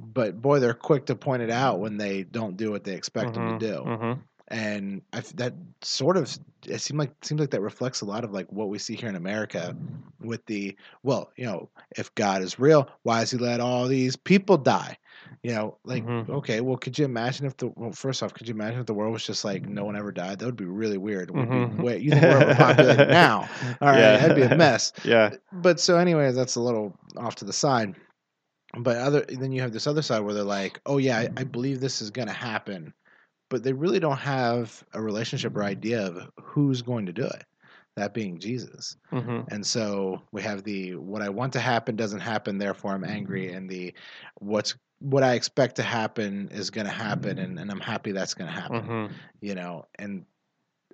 [0.00, 3.34] but boy they're quick to point it out when they don't do what they expect
[3.34, 3.90] them to do.
[4.48, 6.30] And I, that sort of
[6.66, 9.08] it seemed like seems like that reflects a lot of like what we see here
[9.08, 9.76] in America
[10.20, 14.16] with the well, you know, if God is real, why has He let all these
[14.16, 14.96] people die?
[15.42, 16.28] You know, like Mhm.
[16.28, 18.94] okay, well, could you imagine if the well, first off, could you imagine if the
[18.94, 20.38] world was just like no one ever died?
[20.38, 21.30] That would be really weird.
[21.30, 21.76] It would Mhm.
[21.78, 23.48] be way, you think we're overpopulated now?
[23.80, 24.16] All right, Yeah.
[24.18, 24.92] that'd be a mess.
[25.04, 25.30] Yeah.
[25.52, 27.94] But so, anyway, that's a little off to the side.
[28.78, 31.44] But other then you have this other side where they're like, oh yeah, I, I
[31.44, 32.94] believe this is going to happen,
[33.50, 37.44] but they really don't have a relationship or idea of who's going to do it.
[37.96, 38.96] That being Jesus.
[39.10, 43.04] hmm And so we have the what I want to happen doesn't happen, therefore I'm
[43.04, 43.92] angry, and the
[44.38, 48.34] what's what I expect to happen is going to happen, and, and I'm happy that's
[48.34, 48.84] going to happen.
[48.84, 49.06] hmm
[49.40, 50.24] You know, and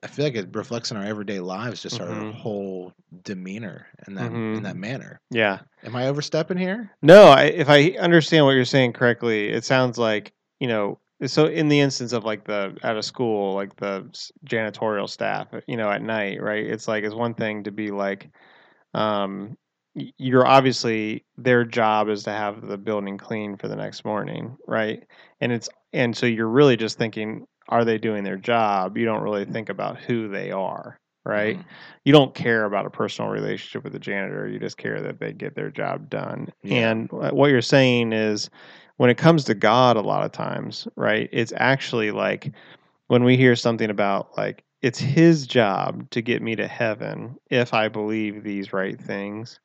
[0.02, 2.32] I feel like it reflects in our everyday lives, just our Mhm.
[2.34, 2.92] whole
[3.22, 4.62] demeanor in that in Mhm.
[4.62, 5.20] that manner.
[5.30, 5.60] Yeah.
[5.84, 6.90] Am I overstepping here?
[7.02, 10.98] No, I, if I understand what you're saying correctly, it sounds like you know.
[11.26, 14.08] So in the instance of like the at a school, like the
[14.46, 16.64] janitorial staff, you know, at night, right?
[16.64, 18.30] It's like it's one thing to be like,
[18.94, 19.56] um,
[20.18, 25.04] you're obviously their job is to have the building clean for the next morning, right?
[25.40, 28.96] And it's and so you're really just thinking, are they doing their job?
[28.96, 31.58] You don't really think about who they are, right?
[31.58, 31.64] Mhm.
[32.04, 34.48] you don't care about a personal relationship with the janitor.
[34.48, 36.50] You just care that they get their job done.
[36.62, 36.90] Yeah.
[36.90, 38.48] And what you're saying is
[38.96, 41.28] when it comes to God, a lot of times, right?
[41.32, 42.52] It's actually like
[43.08, 47.74] when we hear something about like, it's his job to get me to heaven if
[47.74, 49.60] I believe these right things,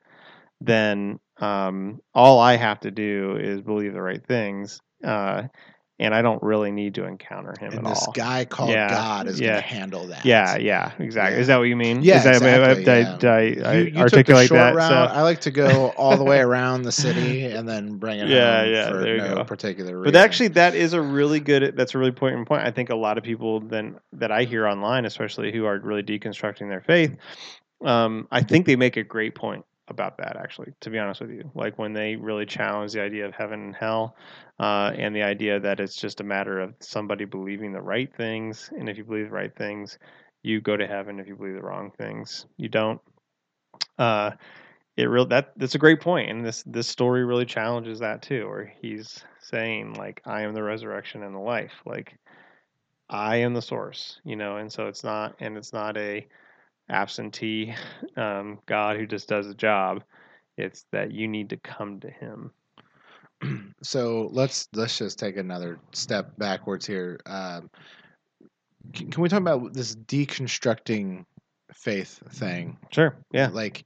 [0.65, 4.79] then um, all I have to do is believe the right things.
[5.03, 5.43] Uh,
[5.99, 8.13] and I don't really need to encounter him And at this all.
[8.13, 9.51] guy called Yeah, God is yeah.
[9.51, 10.25] going to handle that.
[10.25, 11.35] Yeah, yeah, exactly.
[11.35, 11.41] Yeah.
[11.41, 12.01] Is that what you mean?
[12.01, 13.67] Yeah, Is that, exactly, Did, I- yeah.
[13.67, 14.75] I, I You, you articulate short that?
[14.75, 14.89] route.
[14.89, 18.27] So- I like to go all the way around the city and then bring it
[18.27, 19.43] Yeah, yeah, for there you no go.
[19.43, 20.11] particular reason.
[20.13, 21.75] but actually, that is a really good.
[21.77, 22.65] That's a really important point.
[22.65, 26.03] I think a lot of people then that I hear online, especially who are really
[26.03, 27.15] deconstructing their faith,
[27.85, 30.35] um, I think they make a great point about that.
[30.35, 33.61] Actually, to be honest with you, like when they really challenge the idea of heaven
[33.61, 34.15] and hell,
[34.59, 38.69] uh, and the idea that it's just a matter of somebody believing the right things,
[38.77, 39.97] and if you believe the right things,
[40.41, 41.19] you go to heaven.
[41.19, 42.99] If you believe the wrong things, you don't.
[43.97, 44.31] Uh,
[44.97, 48.47] it real that that's a great point, and this this story really challenges that too,
[48.47, 52.17] where he's saying like, "I am the resurrection and the life," like
[53.09, 56.27] I am the source, you know, and so it's not, and it's not a
[56.89, 57.73] absentee
[58.17, 60.03] um, God who just does a job.
[60.57, 62.51] It's that you need to come to Him.
[63.81, 67.19] so let's let's just take another step backwards here.
[67.25, 67.69] Um,
[68.93, 71.25] can, can we talk about this deconstructing
[71.73, 72.77] faith thing?
[72.91, 73.15] Sure.
[73.31, 73.49] Yeah.
[73.51, 73.85] Like,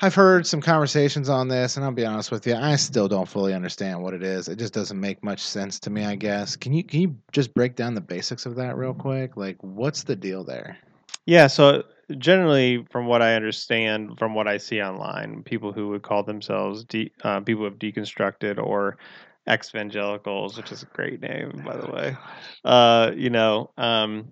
[0.00, 3.28] I've heard some conversations on this, and I'll be honest with you, I still don't
[3.28, 4.48] fully understand what it is.
[4.48, 6.04] It just doesn't make much sense to me.
[6.04, 6.56] I guess.
[6.56, 9.36] Can you can you just break down the basics of that real quick?
[9.36, 10.78] Like, what's the deal there?
[11.26, 11.46] Yeah.
[11.46, 11.84] So
[12.18, 16.84] generally, from what I understand, from what I see online, people who would call themselves
[16.84, 18.98] de- uh, people who have deconstructed or
[19.46, 22.16] ex-evangelicals, which is a great name, by the way.
[22.64, 24.28] Uh, you know, um,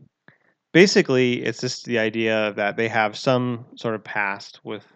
[0.72, 4.86] basically, it's just the idea that they have some sort of past with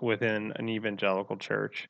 [0.00, 1.88] within an evangelical church,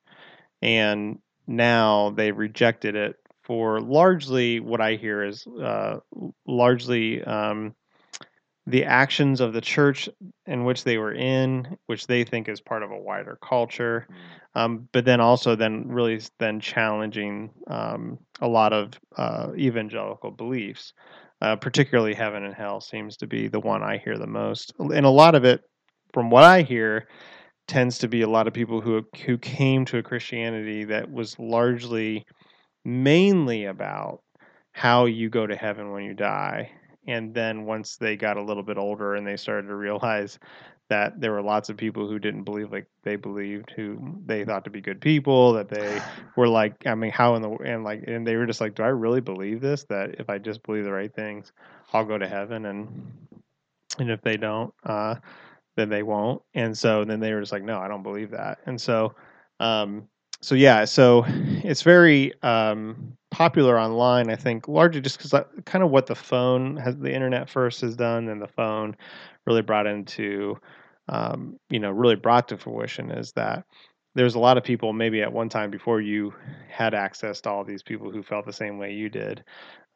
[0.61, 5.99] and now they've rejected it for largely what I hear is uh,
[6.47, 7.23] largely.
[7.23, 7.75] Um,
[8.67, 10.09] the actions of the church
[10.47, 14.07] in which they were in, which they think is part of a wider culture,
[14.55, 20.93] um, but then also then really then challenging um, a lot of uh, evangelical beliefs,
[21.41, 25.05] uh, particularly heaven and hell seems to be the one I hear the most, and
[25.05, 25.61] a lot of it,
[26.13, 27.07] from what I hear,
[27.67, 31.37] tends to be a lot of people who who came to a Christianity that was
[31.37, 32.25] largely
[32.83, 34.21] mainly about
[34.71, 36.71] how you go to heaven when you die
[37.07, 40.39] and then once they got a little bit older and they started to realize
[40.89, 44.63] that there were lots of people who didn't believe like they believed who they thought
[44.65, 45.99] to be good people that they
[46.35, 48.83] were like i mean how in the and like and they were just like do
[48.83, 51.51] i really believe this that if i just believe the right things
[51.93, 52.65] i'll go to heaven?
[52.65, 53.11] And
[53.99, 55.15] and if they don't uh
[55.77, 56.41] then they won't.
[56.53, 58.59] And so then they were just like no i don't believe that.
[58.65, 59.15] And so
[59.59, 60.07] um
[60.41, 65.33] so yeah so it's very um popular online i think largely just because
[65.65, 68.95] kind of what the phone has the internet first has done and the phone
[69.45, 70.57] really brought into
[71.09, 73.65] um, you know really brought to fruition is that
[74.15, 76.33] there's a lot of people maybe at one time before you
[76.69, 79.43] had access to all these people who felt the same way you did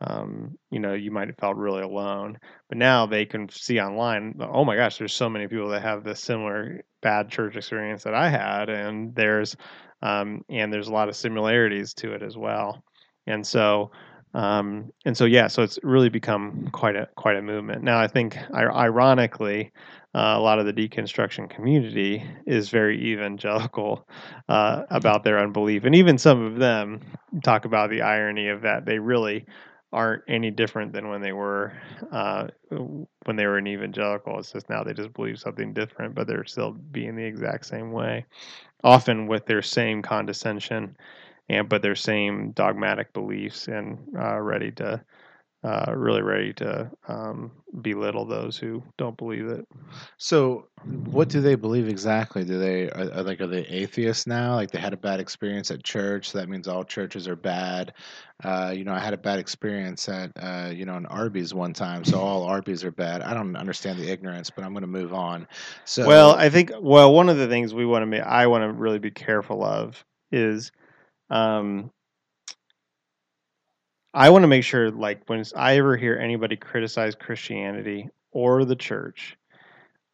[0.01, 2.37] um, you know you might have felt really alone.
[2.69, 6.03] But now they can see online oh my gosh there's so many people that have
[6.03, 9.55] this similar bad church experience that i had and there's
[10.01, 12.83] um, and there's a lot of similarities to it as well
[13.27, 13.91] and so
[14.35, 17.81] Um, and so yeah, so it's really become quite a quite a movement.
[17.83, 19.71] Now I think ironically,
[20.13, 24.07] uh, a lot of the deconstruction community is very evangelical
[24.47, 27.01] uh, about their unbelief, and even some of them
[27.43, 28.85] talk about the irony of that.
[28.85, 29.45] They really
[29.91, 31.73] aren't any different than when they were
[32.11, 32.47] uh,
[33.25, 34.37] when they were an evangelical.
[34.37, 37.91] It's just now they just believe something different, but they're still being the exact same
[37.91, 38.25] way,
[38.83, 40.95] often with their same condescension
[41.49, 45.01] and but their same dogmatic beliefs and uh, ready to
[45.61, 49.67] uh, really ready to um, belittle those who don't believe it.
[50.17, 52.45] So, what do they believe exactly?
[52.45, 54.55] Do they are, are like are they atheists now?
[54.55, 57.93] Like they had a bad experience at church, so that means all churches are bad.
[58.41, 61.73] Uh, you know, I had a bad experience at uh, you know an Arby's one
[61.73, 63.21] time, so all Arby's are bad.
[63.21, 65.45] I don't understand the ignorance, but I'm going to move on.
[65.83, 68.71] So, well, I think well one of the things we want to I want to
[68.71, 70.71] really be careful of is
[71.29, 71.91] um,
[74.13, 78.75] I want to make sure, like, when I ever hear anybody criticize Christianity or the
[78.75, 79.37] church,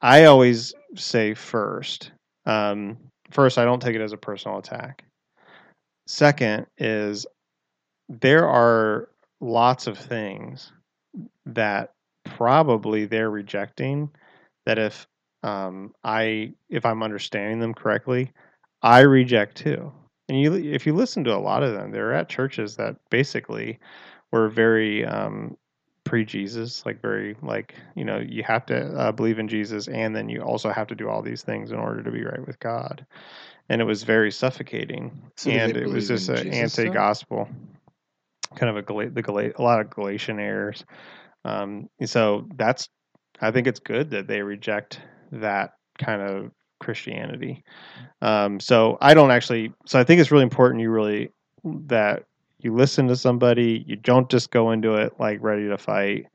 [0.02, 2.12] I always say first,
[2.46, 2.98] um,
[3.32, 5.04] first, I don't take it as a personal attack.
[6.08, 7.26] Second is
[8.10, 9.10] there are
[9.42, 10.72] lots of things
[11.46, 11.94] that
[12.26, 14.10] probably they're rejecting
[14.66, 15.08] that if
[15.44, 18.32] um, I if I'm understanding them correctly,
[18.82, 19.92] I reject too.
[20.28, 23.80] And you, if you listen to a lot of them, they're at churches that basically
[24.32, 25.56] were very um,
[26.04, 30.30] pre-Jesus, like very like you know you have to uh, believe in Jesus, and then
[30.30, 33.06] you also have to do all these things in order to be right with God.
[33.70, 37.50] And it was very suffocating, So and it was just an anti-gospel,
[38.56, 40.86] kind of a Gal- the Gal- a lot of Galatian errors.
[41.44, 42.90] Um, so that's
[43.42, 47.64] I think it's good that they reject that kind of Christianity.
[48.22, 49.72] Um, so I don't actually.
[49.86, 51.30] So I think it's really important you really
[51.64, 52.24] that
[52.60, 53.84] you listen to somebody.
[53.88, 56.28] You don't just go into it like ready to fight,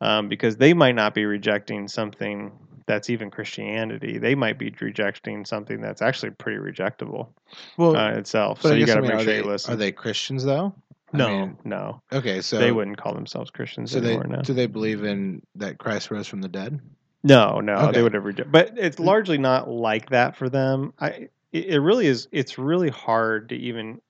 [0.00, 2.52] um, because they might not be rejecting something
[2.86, 4.18] that's even Christianity.
[4.18, 7.28] They might be rejecting something that's actually pretty rejectable
[7.76, 8.62] well, uh, itself.
[8.62, 9.74] So you got to make sure they, you listen.
[9.74, 10.74] Are they Christians though?
[11.12, 12.02] No, I mean, no.
[12.12, 14.24] Okay, so they wouldn't call themselves Christians so anymore.
[14.24, 14.42] They, now.
[14.42, 16.80] Do they believe in that Christ rose from the dead?
[17.22, 17.92] No, no, okay.
[17.92, 18.52] they would have rejected.
[18.52, 20.92] But it's largely not like that for them.
[21.00, 22.28] I it really is.
[22.30, 24.00] It's really hard to even.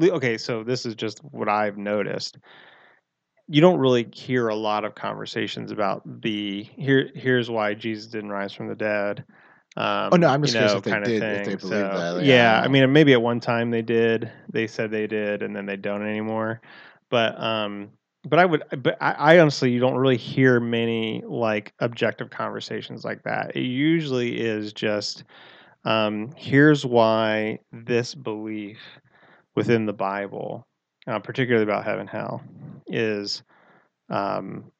[0.00, 2.38] Okay, so this is just what I've noticed.
[3.48, 7.10] You don't really hear a lot of conversations about the here.
[7.14, 9.24] Here's why Jesus didn't rise from the dead.
[9.76, 12.10] Um, oh no, I'm just curious know, if they did, if they believe so, that.
[12.16, 14.30] Like, yeah, I, I mean, maybe at one time they did.
[14.50, 16.60] They said they did, and then they don't anymore.
[17.10, 17.90] But um,
[18.24, 23.04] but I would, but I, I, honestly, you don't really hear many like objective conversations
[23.04, 23.56] like that.
[23.56, 25.24] It usually is just,
[25.84, 28.78] um, here's why this belief
[29.56, 30.66] within the Bible,
[31.06, 32.42] uh, particularly about heaven hell,
[32.86, 33.42] is
[34.08, 34.70] um,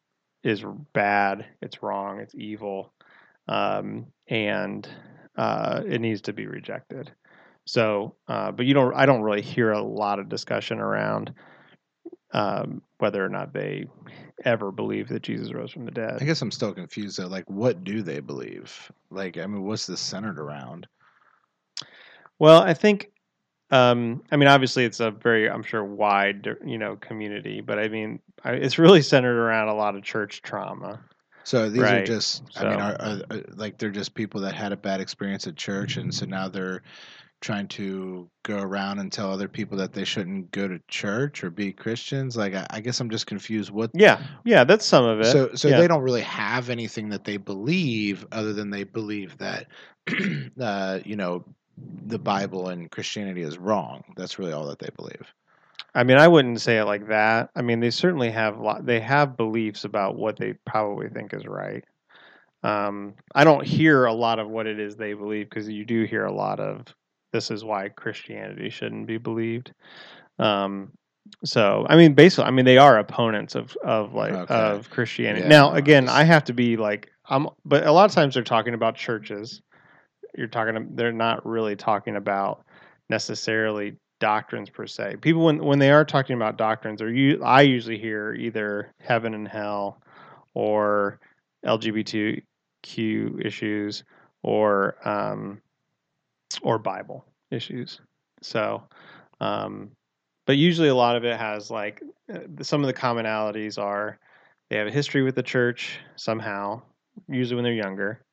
[0.45, 1.47] is bad.
[1.61, 2.21] It's wrong.
[2.21, 2.93] It's evil,
[3.49, 4.89] um, and
[5.37, 7.11] uh, it needs to be rejected.
[7.65, 8.95] So, uh, but you don't.
[8.95, 11.33] I don't really hear a lot of discussion around
[12.33, 13.87] um, whether or not they
[14.45, 16.19] ever believe that Jesus rose from the dead.
[16.21, 17.27] I guess I'm still confused though.
[17.27, 18.91] Like, what do they believe?
[19.11, 20.87] Like, I mean, what's this centered around?
[22.39, 23.11] Well, I think,
[23.71, 27.89] um, I mean, obviously, it's a very, I'm sure, wide, you know, community, but I
[27.89, 31.01] mean, it's really centered around a lot of church trauma.
[31.45, 32.03] So these right.
[32.03, 32.67] are just, so.
[32.67, 35.57] I mean, are, are, are, like they're just people that had a bad experience at
[35.57, 36.83] church, and so now they're
[37.43, 41.51] trying to go around and tell other people that they shouldn't go to church or
[41.51, 42.37] be Christians.
[42.37, 43.71] Like, I, I guess I'm just confused.
[43.71, 43.91] What?
[43.93, 45.27] Yeah, yeah, that's some of it.
[45.27, 45.79] So, so yeah.
[45.79, 49.67] they don't really have anything that they believe other than they believe that,
[50.61, 51.45] uh, you know,
[52.07, 54.05] the Bible and Christianity is wrong.
[54.17, 55.27] That's really all that they believe.
[55.95, 57.51] I mean, I wouldn't say it like that.
[57.55, 61.47] I mean, they certainly have lot they have beliefs about what they probably think is
[61.47, 61.85] right.
[62.63, 66.05] Um, I don't hear a lot of what it is they believe because you do
[66.05, 66.87] hear a lot of
[67.33, 69.73] this is why Christianity shouldn't be believed.
[70.39, 70.93] Um,
[71.45, 74.55] so I mean, basically, I mean, they are opponents of of like okay.
[74.55, 75.43] of Christianity.
[75.43, 78.43] Yeah, now, again, I have to be like I'm, but a lot of times they're
[78.43, 79.63] talking about churches.
[80.37, 82.65] You're talking, they're not really talking about
[83.11, 85.17] necessarily doctrines per se.
[85.21, 89.35] People when when they are talking about doctrines, or you, I usually hear either heaven
[89.35, 90.03] and hell,
[90.55, 91.21] or
[91.65, 94.05] LGBTQ issues,
[94.43, 95.61] or um,
[96.63, 98.01] or Bible issues.
[98.43, 98.83] So,
[99.41, 99.91] um,
[100.47, 104.19] but usually a lot of it has like uh, some of the commonalities are
[104.69, 106.83] they have a history with the church somehow,
[107.29, 108.25] usually when they're younger.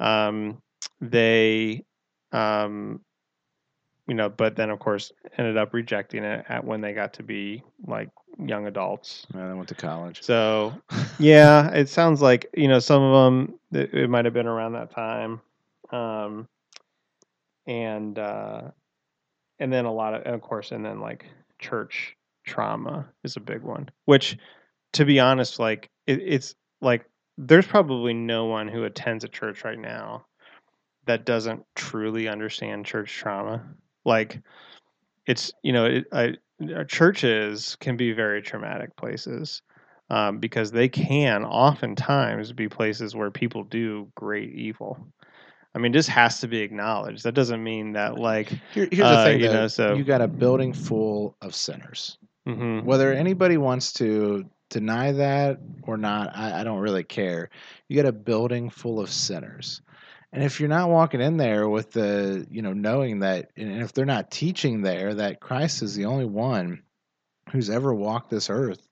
[0.00, 0.60] Um,
[1.00, 1.84] they,
[2.32, 3.00] um,
[4.06, 7.22] you know, but then of course ended up rejecting it at when they got to
[7.22, 8.10] be like
[8.44, 9.26] young adults.
[9.32, 10.22] And I went to college.
[10.22, 10.74] So,
[11.18, 13.58] yeah, it sounds like you know some of them.
[13.72, 15.40] It, it might have been around that time,
[15.90, 16.48] um,
[17.68, 18.62] and uh,
[19.60, 21.26] and then a lot of, of course, and then like
[21.60, 23.88] church trauma is a big one.
[24.06, 24.36] Which,
[24.94, 27.04] to be honest, like it, it's like
[27.36, 30.24] there's probably no one who attends a church right now
[31.06, 33.62] that doesn't truly understand church trauma.
[34.04, 34.40] Like,
[35.26, 36.34] it's you know, it, I,
[36.74, 39.62] uh, churches can be very traumatic places
[40.10, 44.98] um, because they can oftentimes be places where people do great evil.
[45.78, 47.22] I mean, this has to be acknowledged.
[47.22, 49.52] That doesn't mean that like Here, here's the uh, thing, you though.
[49.52, 52.18] know, so- you got a building full of sinners.
[52.48, 57.50] mhm, Whether anybody wants to deny that or not, I, I don't really care.
[57.88, 59.80] You got a building full of sinners.
[60.32, 63.92] And if you're not walking in there with the, you know, knowing that, and if
[63.92, 66.82] they're not teaching there that Christ is the only one
[67.52, 68.86] who's ever walked this earth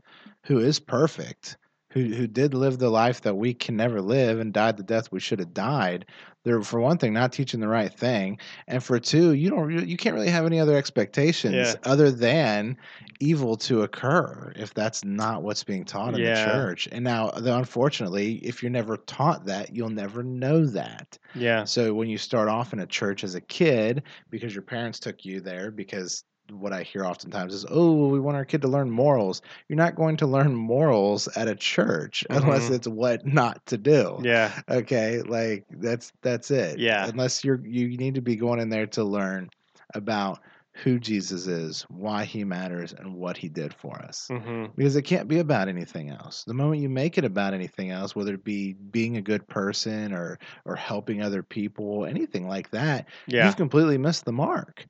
[0.45, 1.57] who is perfect,
[1.97, 5.11] who, who did live the life that we can never live and died the death
[5.11, 6.07] we should have died,
[6.45, 8.39] they're, for one thing, not teaching the right thing.
[8.69, 11.81] And for two, you don't, you can't really have any other expectations Yeah.
[11.85, 12.77] other than
[13.21, 16.25] evil to occur if that's not what's being taught in Yeah.
[16.25, 16.89] the church.
[16.93, 21.19] And now, unfortunately, if you're never taught that, you'll never know that.
[21.35, 25.01] yeah, So when you start off in a church as a kid, because your parents
[25.01, 28.69] took you there, because what I hear oftentimes is, "Oh, we want our kid to
[28.69, 32.75] learn morals." You're not going to learn morals at a church unless Mhm.
[32.75, 34.21] it's what not to do.
[34.23, 36.79] yeah, Okay, like that's that's it.
[36.79, 37.09] Yeah.
[37.09, 39.49] Unless you're you need to be going in there to learn
[39.95, 40.41] about
[40.83, 44.27] who Jesus is, why he matters, and what he did for us.
[44.29, 46.45] hmm Because it can't be about anything else.
[46.45, 50.13] The moment you make it about anything else, whether it be being a good person
[50.13, 53.47] or or helping other people, anything like that, yeah.
[53.47, 54.87] you've completely missed the mark.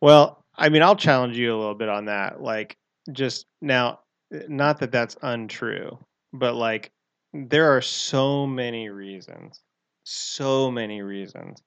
[0.00, 2.42] Well, I mean, I'll challenge you a little bit on that.
[2.42, 2.76] Like,
[3.12, 4.00] just now,
[4.30, 5.98] not that that's untrue,
[6.32, 6.90] but like,
[7.32, 9.62] there are so many reasons,
[10.04, 11.62] so many reasons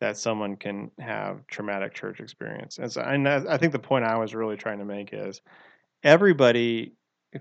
[0.00, 2.78] that someone can have traumatic church experience.
[2.78, 5.40] And so, and I think the point I was really trying to make is
[6.02, 6.94] everybody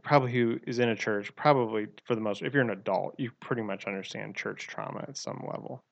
[0.04, 3.32] probably who is in a church, probably for the most, if you're an adult, you
[3.42, 5.84] pretty much understand church trauma at some level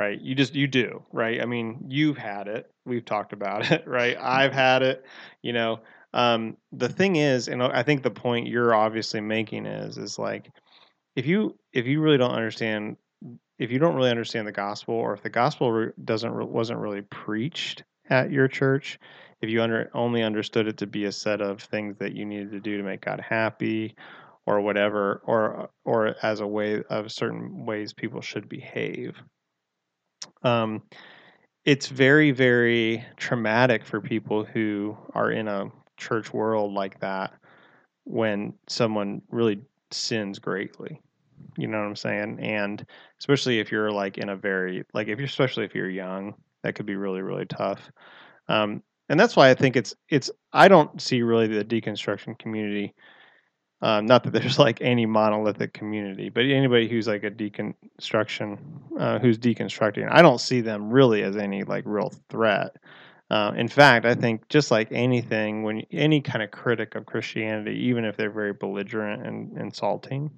[0.00, 0.18] right?
[0.18, 1.42] You just you do, right?
[1.42, 2.72] I mean, you've had it.
[2.86, 4.16] We've talked about it, right?
[4.18, 5.04] I've had it.
[5.42, 5.80] You know,
[6.14, 10.50] um, the thing is, and I think the point you're obviously making is, is like,
[11.16, 12.96] if you if you really don't understand,
[13.58, 17.84] if you don't really understand the gospel, or if the gospel doesn't wasn't really preached
[18.08, 18.98] at your church,
[19.42, 22.52] if you under only understood it to be a set of things that you needed
[22.52, 23.96] to do to make God happy,
[24.46, 29.14] or whatever, or or as a way of certain ways people should behave,
[30.42, 30.82] um,
[31.64, 37.32] it's very very traumatic for people who are in a church world like that
[38.04, 39.60] when someone really
[39.90, 41.00] sins greatly
[41.56, 42.38] you know what i'm saying?
[42.40, 42.84] And
[43.18, 46.74] especially if you're like in a very like if you're especially if you're young that
[46.74, 47.90] could be really really tough.
[48.48, 52.94] Um, and that's why i think it's it's i don't see really the deconstruction community
[53.82, 58.58] um, not that there's like any monolithic community, but anybody who's like a deconstruction,
[58.98, 62.76] uh, who's deconstructing, I don't see them really as any like real threat.
[63.30, 67.78] Uh, in fact, I think just like anything, when any kind of critic of Christianity,
[67.78, 70.30] even if they're very belligerent and insulting,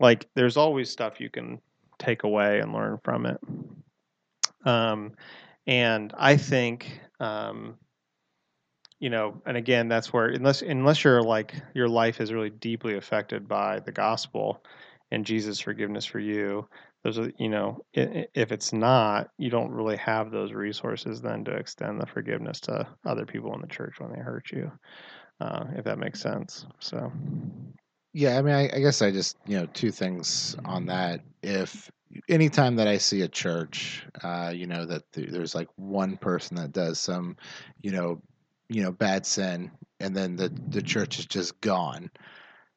[0.00, 1.60] like there's always stuff you can
[1.98, 3.38] take away and learn from it.
[4.64, 5.12] Um,
[5.68, 7.76] and I think, um,
[8.98, 12.96] you know, and again, that's where unless unless you're like your life is really deeply
[12.96, 14.64] affected by the gospel
[15.10, 16.66] and Jesus' forgiveness for you,
[17.04, 21.52] those are you know, if it's not, you don't really have those resources then to
[21.52, 24.70] extend the forgiveness to other people in the church when they hurt you,
[25.40, 26.66] uh, if that makes sense.
[26.80, 27.12] So,
[28.12, 31.20] Yeah, I mean, I, I guess I just you know two things on that.
[31.42, 31.90] If
[32.28, 36.56] anytime that I see a church, uh, you know that th- there's like one person
[36.56, 37.36] that does some,
[37.82, 38.20] you know,
[38.68, 42.10] you know bad sin, and then the the church is just gone.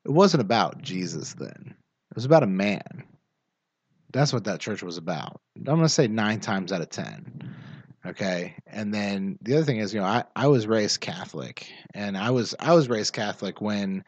[0.05, 1.75] It wasn't about Jesus then.
[2.11, 3.03] It was about a man.
[4.11, 5.41] That's what that church was about.
[5.57, 7.55] I'm going to say nine times out of ten.
[8.05, 12.17] Okay, and then the other thing is, you know, I, I was raised Catholic, and
[12.17, 14.03] I was I was raised Catholic when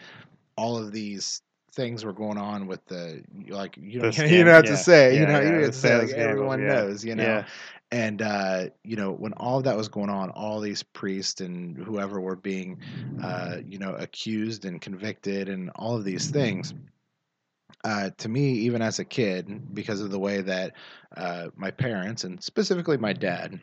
[0.58, 1.42] all of these
[1.74, 4.78] things were going on with the like you know The you scan- know what to
[4.78, 6.66] yeah, say you yeah, know you yeah, know the what to say like everyone yeah,
[6.66, 7.46] knows you know yeah,
[7.92, 11.78] and uh you know when all of that was going on all these priests and
[11.78, 12.80] whoever were being
[13.22, 16.74] uh you know accused and convicted and all of these things
[17.84, 20.74] uh, to me, even as a kid, because of the way that
[21.18, 23.60] uh, my parents and specifically my dad,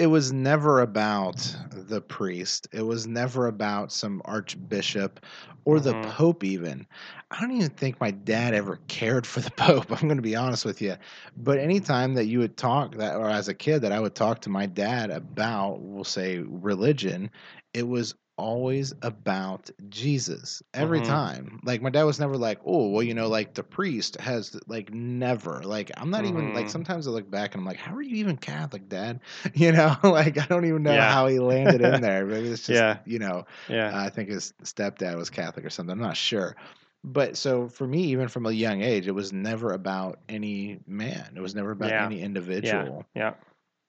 [0.00, 2.68] it was never about the priest.
[2.72, 5.24] It was never about some archbishop
[5.64, 6.10] or the Mhm.
[6.10, 6.86] pope even.
[7.30, 9.90] I don't even think my dad ever cared for the pope.
[9.92, 10.96] I'm going to be honest with you.
[11.36, 14.40] But anytime that you would talk that or as a kid that I would talk
[14.42, 17.30] to my dad about we'll say religion,
[17.74, 21.02] it was always about Jesus every Mhm.
[21.02, 21.60] time.
[21.64, 24.92] Like my dad was never like, "Oh, well, you know, like the priest has like
[24.92, 26.70] never." Like I'm not even like Mhm.
[26.70, 29.20] sometimes I look back and I'm like, "How are you even Catholic, dad?"
[29.54, 31.04] You know, like I don't even know Yeah.
[31.04, 32.26] how he landed in there.
[32.26, 32.98] Maybe it's just, Yeah.
[33.04, 33.96] you know, Yeah.
[34.02, 35.92] I think his stepdad was Catholic or something.
[35.92, 36.56] I'm not sure.
[37.04, 41.32] But so for me, even from a young age, it was never about any man.
[41.36, 42.00] It was never about Yeah.
[42.00, 43.34] any individual Yeah.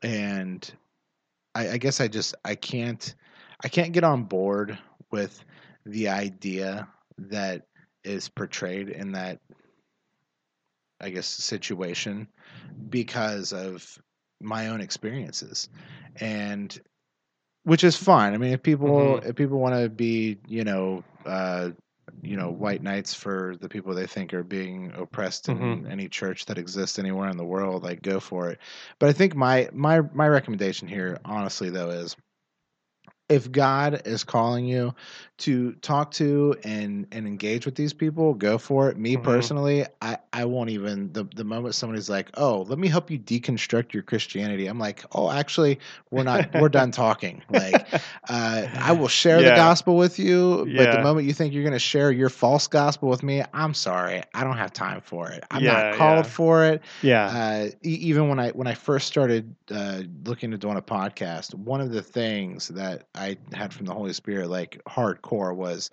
[0.01, 0.71] and
[1.55, 3.15] I, I guess I just I can't
[3.63, 4.77] I can't get on board
[5.11, 5.43] with
[5.85, 6.87] the idea
[7.17, 7.65] that
[8.03, 9.39] is portrayed in that
[10.99, 12.27] I guess situation
[12.89, 13.97] because of
[14.41, 15.69] my own experiences
[16.19, 16.77] and
[17.63, 18.33] which is fine.
[18.33, 19.23] I mean if people Mhm.
[19.23, 21.71] if people want to be, you know, uh
[22.21, 25.87] you know, white knights for the people they think are being oppressed in Mhm.
[25.87, 28.59] any church that exists anywhere in the world, like go for it.
[28.99, 32.15] But I think my my my recommendation here, honestly, though, is
[33.31, 34.93] if God is calling you
[35.41, 38.97] to talk to and and engage with these people, go for it.
[38.97, 39.17] Me Mhm.
[39.17, 43.19] personally, I I won't even the the moment somebody's like, "Oh, let me help you
[43.19, 45.79] deconstruct your Christianity," I'm like, "Oh, actually,
[46.11, 47.85] we're not we're done talking." Like,
[48.29, 51.73] uh, I will share the gospel with you, but the moment you think you're going
[51.73, 55.43] to share your false gospel with me, I'm sorry, I don't have time for it.
[55.51, 56.27] I'm Yeah, not called yeah.
[56.27, 57.27] for it Yeah.
[57.27, 61.53] uh, e- even when I when I first started uh, looking at doing a podcast,
[61.53, 65.89] one of the things that I had from the Holy Spirit, like hardcore, was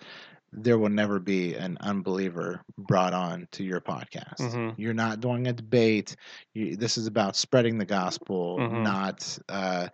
[0.51, 4.39] there will never be an unbeliever brought on to your podcast.
[4.39, 4.73] Mhm.
[4.77, 6.15] You're not doing a debate.
[6.55, 8.81] You, this is about spreading the gospel, Mhm.
[8.83, 9.87] not uh,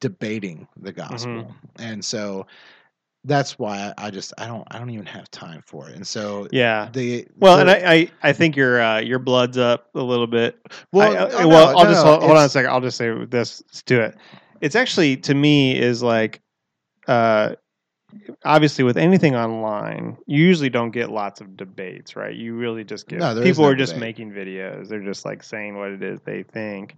[0.00, 1.10] debating the Mm-hmm.
[1.12, 1.54] gospel.
[1.78, 2.46] And so
[3.26, 5.94] that's why I, just I don't I don't even have time for it.
[5.94, 6.88] And so yeah.
[6.92, 10.26] the Well, the- and I, I, I think your uh, your blood's up a little
[10.26, 10.58] bit.
[10.92, 12.70] well, I- I- oh, well, no, I'll no, just hold, hold on a second.
[12.72, 13.62] I'll just say this.
[13.68, 14.16] Let's do it.
[14.60, 16.40] It's actually to me is like,
[17.06, 17.54] uh,
[18.44, 22.34] obviously with anything online, you usually don't get lots of debates, right?
[22.34, 24.00] You really just get No, people no are just debate.
[24.00, 24.88] making videos.
[24.88, 26.96] They're just like saying what it is they think.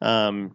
[0.00, 0.54] Um,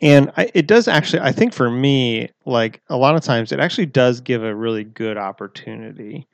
[0.00, 1.20] and I, it does actually.
[1.22, 4.84] I think for me, like a lot of times, it actually does give a really
[4.84, 6.26] good opportunity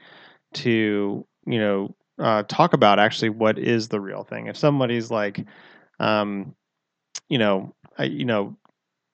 [0.54, 4.46] to you know uh, talk about actually what is the real thing.
[4.46, 5.44] If somebody's like,
[6.00, 6.54] um,
[7.28, 8.56] you know, I, you know,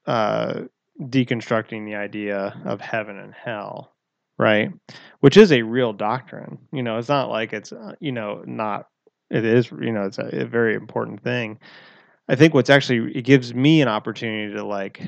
[0.06, 0.62] uh,
[1.10, 3.92] deconstructing the idea of heaven and hell,
[4.38, 4.70] right?
[5.20, 6.58] Which is a real doctrine.
[6.72, 8.88] You know, it's not like it's uh, you know not.
[9.30, 11.58] It is you know it's a, a very important thing.
[12.28, 15.02] I think what's actually it gives me an opportunity to like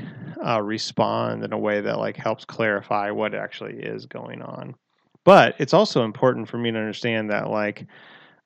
[0.45, 4.75] uh, respond in a way that like helps clarify what actually is going on.
[5.25, 7.87] But it's also important for me to understand that like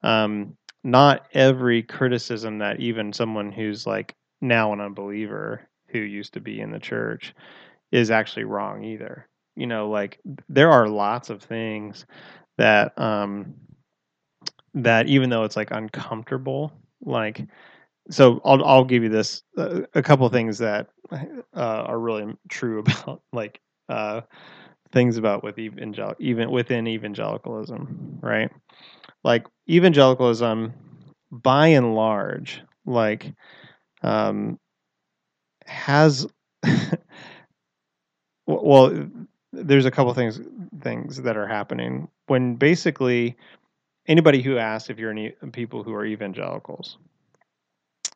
[0.03, 6.41] um, not every criticism that even someone who's like now an unbeliever who used to
[6.41, 7.35] be in the church
[7.93, 9.29] is actually wrong either.
[9.57, 12.07] You know, like there are lots of things
[12.59, 13.55] that um,
[14.75, 17.45] that even though it's like uncomfortable, like
[18.11, 21.23] so I'll I'll give you this uh, a couple things that uh,
[21.55, 24.23] are really true about like uh,
[24.93, 28.51] things about with evangel even within evangelicalism, right?
[29.25, 30.73] Like evangelicalism,
[31.31, 33.33] by and large, like
[34.03, 34.59] um,
[35.69, 36.27] has
[38.47, 39.09] well,
[39.53, 40.41] there's a couple things
[40.83, 43.37] things that are happening when basically
[44.07, 46.99] anybody who asks if you're any people who are evangelicals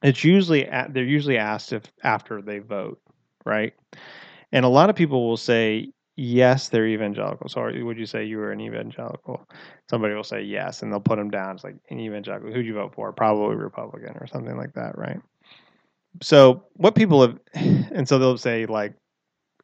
[0.03, 3.01] it's usually at, they're usually asked if after they vote,
[3.45, 3.73] right?
[4.51, 7.49] And a lot of people will say yes, they're evangelical.
[7.49, 9.49] So would you say you were an evangelical?
[9.89, 11.55] Somebody will say yes, and they'll put them down.
[11.55, 12.53] It's like an evangelical.
[12.53, 13.13] Who'd you vote for?
[13.13, 15.21] Probably Republican or something like that, right?
[16.21, 18.95] So what people have, and so they'll say like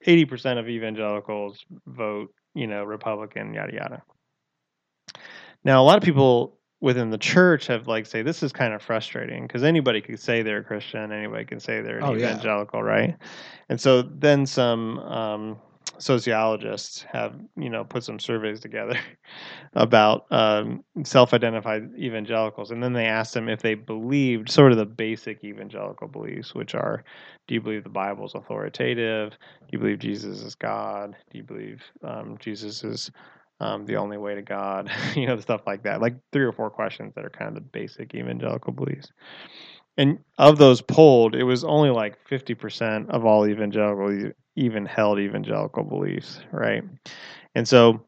[0.07, 4.03] eighty percent of evangelicals vote, you know, Republican, yada yada.
[5.65, 8.81] Now a lot of people within the church have like say this is kind of
[8.81, 12.31] frustrating because anybody could say they're a Christian, anybody can say they're an Oh, yeah.
[12.31, 13.17] evangelical, right?
[13.69, 15.59] And so then some um,
[15.99, 18.99] sociologists have you know put some surveys together
[19.75, 24.87] about um, self-identified evangelicals, and then they asked them if they believed sort of the
[24.87, 27.05] basic evangelical beliefs, which are:
[27.47, 29.31] Do you believe the Bible is authoritative?
[29.31, 31.17] Do you believe Jesus is God?
[31.31, 33.11] Do you believe um, Jesus is
[33.61, 36.01] um, the only way to God, you know, stuff like that.
[36.01, 39.13] Like three or four questions that are kind of the basic evangelical beliefs.
[39.97, 45.85] And of those polled, it was only like 50% of all evangelical even held evangelical
[45.85, 46.83] beliefs, right?
[47.55, 48.05] And so,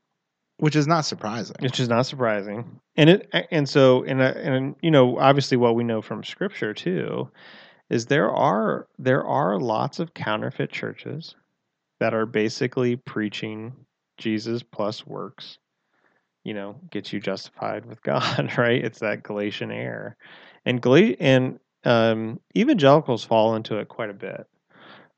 [0.58, 1.56] which is not surprising.
[1.60, 5.74] which is not surprising, and it and so and uh, and you know obviously what
[5.74, 7.30] we know from Scripture too
[7.88, 11.34] is there are there are lots of counterfeit churches
[11.98, 13.74] that are basically preaching
[14.18, 15.58] Jesus plus works,
[16.44, 18.84] you know, gets you justified with God, right?
[18.84, 20.16] It's that Galatian air,
[20.66, 24.46] and Gal- and um, evangelicals fall into it quite a bit,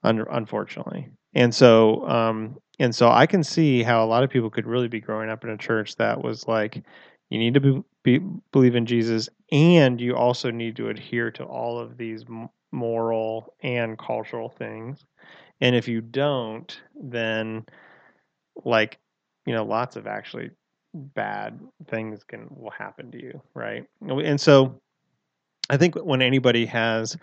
[0.05, 1.09] un- unfortunately.
[1.35, 4.89] And so, um, and so, I can see how a lot of people could really
[4.89, 6.83] be growing up in a church that was like,
[7.31, 8.19] you need to be, be,
[8.53, 12.25] believe in Jesus, and you also need to adhere to all of these
[12.73, 15.05] moral and cultural things.
[15.61, 17.65] And if you don't, then
[18.65, 18.99] like
[19.47, 20.51] you know, lots of actually
[20.95, 21.59] bad
[21.89, 23.85] things can will happen to you, right?
[24.01, 24.81] And so
[25.71, 27.17] I think when anybody has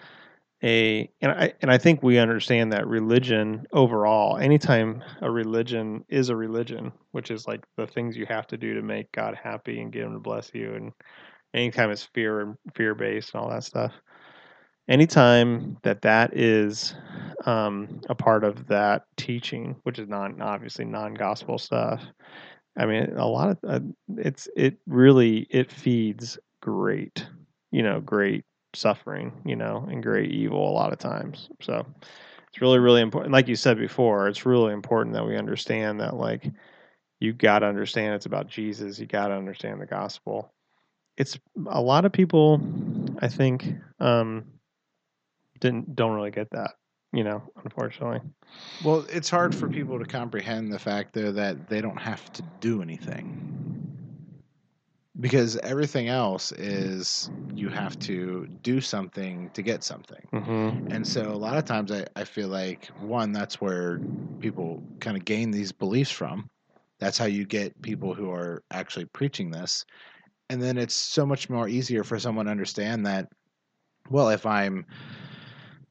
[0.64, 6.30] a and I and I think we understand that religion overall, anytime a religion is
[6.30, 9.80] a religion, which is like the things you have to do to make God happy
[9.80, 10.92] and get him to bless you and
[11.54, 13.94] anytime it's fear and fear based and all that stuff.
[14.88, 16.96] Anytime that that is
[17.46, 22.02] um, a part of that teaching, which is non obviously non gospel stuff,
[22.78, 23.80] I mean, a lot of uh,
[24.18, 27.26] it's it really it feeds great,
[27.72, 31.50] you know, great suffering, you know, and great evil a lot of times.
[31.62, 31.86] So
[32.50, 33.34] it's really really important.
[33.34, 36.50] Like you said before, it's really important that we understand that like
[37.20, 39.00] you got to understand it's about Jesus.
[39.00, 40.54] You got to understand the gospel.
[41.18, 42.62] It's a lot of people,
[43.22, 43.66] I think,
[44.00, 44.46] um,
[45.60, 46.76] didn't don't really get that
[47.12, 48.22] you know, unfortunately.
[48.84, 52.44] Well, it's hard for people to comprehend the fact though that they don't have to
[52.60, 53.89] do anything.
[55.20, 60.28] Because everything else is you have to do something to get something.
[60.32, 60.92] Mm-hmm.
[60.92, 64.00] And so a lot of times I, I feel like one, that's where
[64.40, 66.50] people kind of gain these beliefs from.
[67.00, 69.86] That's how you get people who are actually preaching this.
[70.50, 73.30] And then it's so much more easier for someone to understand that,
[74.10, 74.86] well, if I'm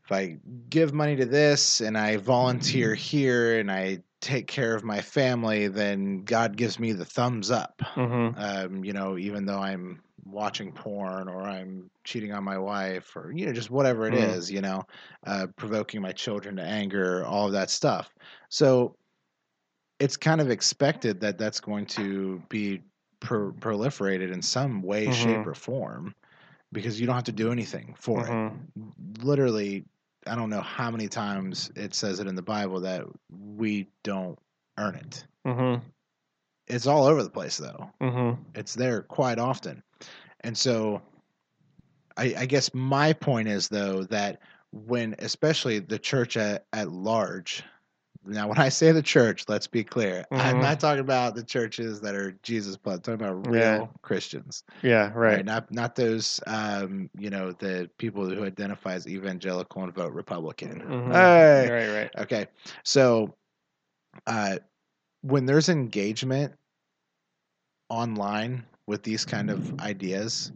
[0.05, 0.39] if I
[0.71, 5.69] give money to this and I volunteer here and I take care of my family,
[5.69, 7.83] then God gives me the thumbs up.
[7.97, 8.39] Mm-hmm.
[8.39, 13.33] Um, you know, even though I'm watching porn or I'm cheating on my wife or
[13.33, 14.15] you know just whatever it Mm.
[14.15, 14.85] is, you know,
[15.27, 18.15] uh, provoking my children to anger, all of that stuff.
[18.51, 18.97] So
[19.99, 22.83] it's kind of expected that that's going to be
[23.21, 25.47] pro- proliferated in some way, shape, Mhm.
[25.47, 26.15] or form
[26.73, 28.91] because you don't have to do anything for it Mm-hmm.
[29.23, 29.85] literally
[30.29, 34.39] I don't know how many times it says it in the Bible that we don't
[34.79, 35.27] earn it.
[35.47, 35.85] Mm-hmm.
[36.67, 37.91] It's all over the place though.
[38.01, 38.43] Mm-hmm.
[38.55, 39.83] It's there quite often.
[40.41, 41.03] And so
[42.17, 44.41] I, I guess my point is though that
[44.73, 47.63] when especially the church at, at large
[48.29, 50.25] now when I say the church, let's be clear.
[50.33, 50.63] I'm Mhm.
[50.63, 53.87] not talking about the churches that are Jesus plus I'm talking about real Yeah.
[54.03, 54.65] Christians.
[54.83, 55.13] Yeah.
[55.15, 55.45] Right.
[55.45, 60.81] Not not those um, you know, the people who identify as evangelical and vote Republican.
[60.83, 61.13] Mhm.
[61.13, 61.71] Hey!
[61.71, 61.89] Right.
[62.03, 62.11] Right.
[62.23, 62.47] Okay.
[62.85, 63.35] So
[64.27, 64.59] uh
[65.23, 66.55] when there's engagement
[67.89, 70.53] online with these kind of ideas,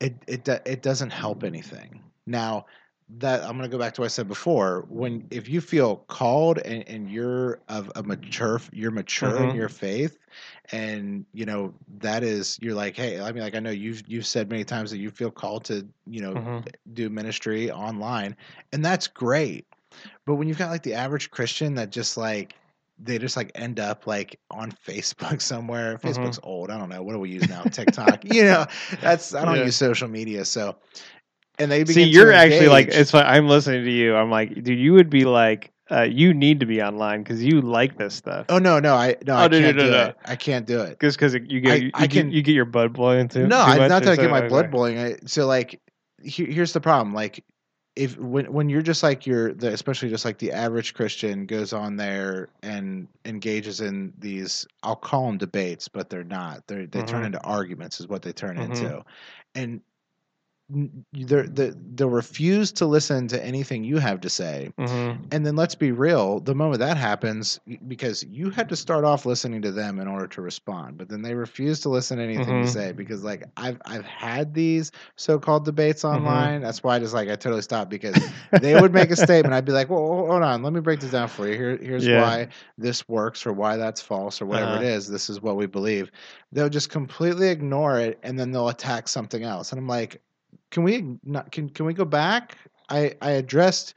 [0.00, 2.02] it it it doesn't help anything.
[2.26, 2.66] Now
[3.08, 4.84] that I'm gonna go back to what I said before.
[4.88, 9.56] When if you feel called and, and you're of a mature, you're mature in Mhm.
[9.56, 10.18] your faith,
[10.72, 14.26] and you know that is you're like, hey, I mean, like I know you've you've
[14.26, 16.66] said many times that you feel called to you know Mhm.
[16.92, 18.36] do ministry online,
[18.72, 19.66] and that's great.
[20.26, 22.56] But when you've got like the average Christian that just like
[22.98, 25.96] they just like end up like on Facebook somewhere.
[26.02, 26.38] Mhm.
[26.38, 26.70] Facebook's old.
[26.70, 27.02] I don't know.
[27.02, 27.66] What do we use now?
[27.66, 28.24] TikTok.
[28.24, 28.66] you know,
[29.00, 29.62] that's I don't Yeah.
[29.62, 30.44] use social media.
[30.44, 30.76] So
[31.58, 33.10] and they See, begin to you're actually like it's.
[33.10, 34.14] fun- I'm listening to you.
[34.16, 37.60] I'm like, dude, you would be like, uh, you need to be online because you
[37.60, 38.46] like this stuff.
[38.48, 40.02] Oh no, no, I no, Oh, I no, no, can't no, do no.
[40.04, 40.16] it.
[40.24, 40.90] I can't do it.
[40.90, 43.28] Because because you get I- you, I you can- get, you get your blood boiling
[43.28, 43.46] too.
[43.46, 44.98] No, too I, much, not or that I get so- my blood boiling.
[44.98, 45.80] I, so like,
[46.22, 47.14] he, here's the problem.
[47.14, 47.44] Like,
[47.94, 51.72] if when when you're just like you're the especially just like the average Christian goes
[51.72, 56.66] on there and engages in these, I'll call them debates, but they're not.
[56.66, 57.26] They're, they turn Mhm.
[57.26, 58.64] into arguments, is what they turn Mhm.
[58.64, 59.04] into,
[59.54, 59.80] and n-
[60.68, 64.70] they're, they they'll refuse to listen to anything you have to say.
[64.78, 65.26] Mhm.
[65.30, 69.26] And then let's be real, the moment that happens, because you had to start off
[69.26, 72.46] listening to them in order to respond, but then they refuse to listen to anything
[72.54, 72.62] Mhm.
[72.62, 76.16] you say because like I've I've had these so-called debates Mm-hmm.
[76.26, 76.62] online.
[76.62, 78.16] That's why I just like I totally stopped because
[78.60, 79.54] they would make a statement.
[79.54, 81.54] I'd be like, well, hold on, let me break this down for you.
[81.54, 82.22] Here, here's Yeah.
[82.22, 84.82] why this works or why that's false or whatever Uh-huh.
[84.82, 85.08] it is.
[85.08, 86.10] This is what we believe.
[86.52, 89.70] They'll just completely ignore it and then they'll attack something else.
[89.72, 90.20] And I'm like,
[90.76, 91.50] can we not?
[91.52, 92.58] Can can we go back?
[92.90, 93.94] I I addressed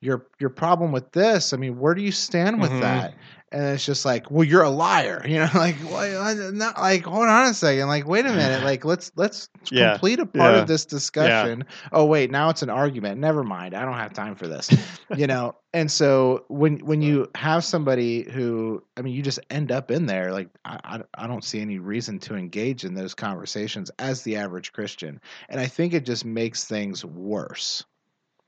[0.00, 1.52] your your problem with this.
[1.52, 2.80] I mean, where do you stand with Mhm.
[2.80, 3.14] that?
[3.56, 5.24] And it's just like, well, you're a liar.
[5.26, 7.88] You know, like, well, not like, hold on a second.
[7.88, 8.62] Like, wait a minute.
[8.62, 9.92] Like, let's let's Yeah.
[9.92, 10.60] complete a part Yeah.
[10.60, 11.64] of this discussion.
[11.90, 13.18] Oh, wait, now it's an argument.
[13.18, 13.74] Never mind.
[13.74, 14.68] I don't have time for this.
[15.16, 15.54] you know.
[15.72, 20.04] And so when when you have somebody who, I mean, you just end up in
[20.04, 20.32] there.
[20.32, 24.36] Like, I I, I don't see any reason to engage in those conversations as the
[24.36, 25.18] average Christian.
[25.48, 27.84] And I think it just makes things worse.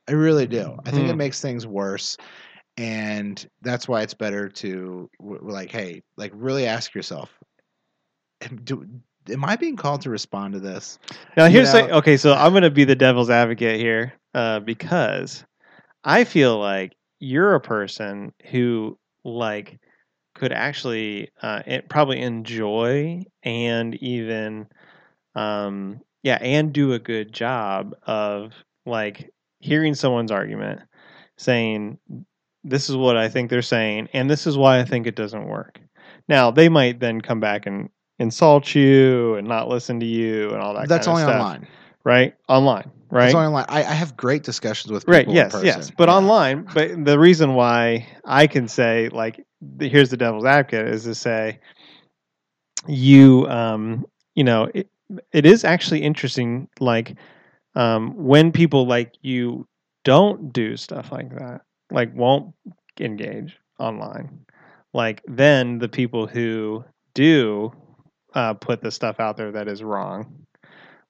[0.09, 0.75] I really do.
[0.87, 1.19] I think it Hmm.
[1.19, 2.17] makes things worse.
[2.79, 7.31] And that's why it's better to like, hey, like really ask yourself,
[8.41, 8.87] am, do,
[9.29, 10.99] am I being called to respond to this?
[11.37, 14.13] Now You here's know- the, okay, so I'm going to be the devil's advocate here
[14.35, 15.45] uh, because
[16.05, 19.79] I feel like you're a person who like
[20.37, 24.69] could actually uh, it, probably enjoy and even
[25.35, 28.53] um, yeah and do a good job of
[28.87, 30.81] like hearing someone's argument
[31.37, 31.99] saying
[32.71, 35.47] this is what I think they're saying and this is why I think it doesn't
[35.47, 35.81] work.
[36.29, 40.61] Now they might then come back and insult you and not listen to you and
[40.61, 40.89] all that.
[40.89, 41.69] that's kind only stuff, online.
[42.05, 42.35] right?
[42.49, 43.25] Online, right?
[43.25, 43.67] That's only online.
[43.69, 45.27] I, I have great discussions with people Right.
[45.29, 45.53] in Yes.
[45.53, 45.67] person.
[45.67, 45.91] Yes.
[45.97, 46.15] But Yeah.
[46.17, 49.45] online, but the reason why I can say like,
[49.81, 51.61] here's the devil's advocate is to say,
[52.87, 54.89] you, um, you know, it,
[55.33, 56.69] it is actually interesting.
[56.81, 57.15] Like,
[57.75, 59.67] um, when people like you
[60.05, 62.55] don't do stuff like that, like won't
[63.01, 64.41] engage online,
[64.93, 66.85] like then the people who
[67.15, 67.73] do
[68.35, 70.45] uh, put the stuff out there that is wrong,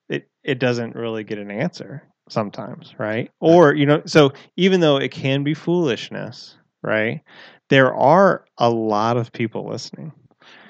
[0.08, 3.30] it it doesn't really get an answer sometimes, right?
[3.40, 7.22] Or you know, so even though it can be foolishness, right?
[7.70, 10.12] There are a lot of people listening,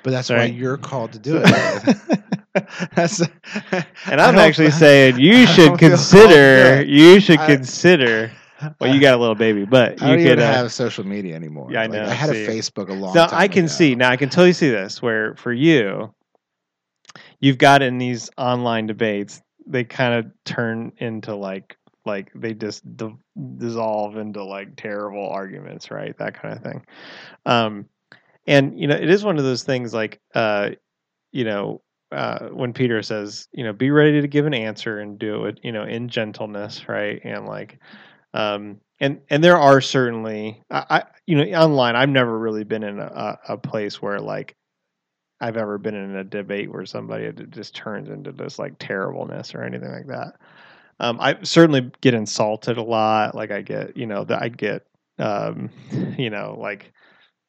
[0.03, 1.97] But that's why you're called to do it.
[2.95, 3.21] that's,
[4.07, 6.75] and I'm actually saying you should consider.
[6.77, 8.33] called to do You should I- consider.
[8.81, 10.39] Well, you got a little baby, but I you don't could.
[10.39, 11.71] even Uh, have social media anymore.
[11.73, 12.45] Yeah, I Like, know, I had see.
[12.45, 13.69] a Facebook a long now I can ago.
[13.69, 13.95] see.
[13.95, 15.03] Now I can totally see this.
[15.03, 16.15] Where for you,
[17.41, 22.97] you've got in these online debates, they kind of turn into like like they just
[22.97, 23.15] d-
[23.59, 26.17] dissolve into like terrible arguments, right?
[26.19, 26.85] That kind of thing.
[27.47, 27.87] Um,
[28.47, 30.71] and you know, it is one of those things like uh,
[31.33, 31.83] you know.
[32.13, 35.61] Uh, when Peter says, you know, be ready to give an answer and do it,
[35.63, 37.21] you know, in gentleness, right?
[37.25, 37.81] And like,
[38.35, 41.97] um, and and there are certainly, I, I you know, online.
[41.97, 44.57] I've never really been in a, a place where like
[45.41, 49.63] I've ever been in a debate where somebody just turns into this like terribleness or
[49.63, 50.35] anything like that.
[51.01, 53.35] Um, I certainly get insulted a lot.
[53.35, 54.85] Like I get, you know, that I get,
[55.19, 55.71] um,
[56.19, 56.93] you know, like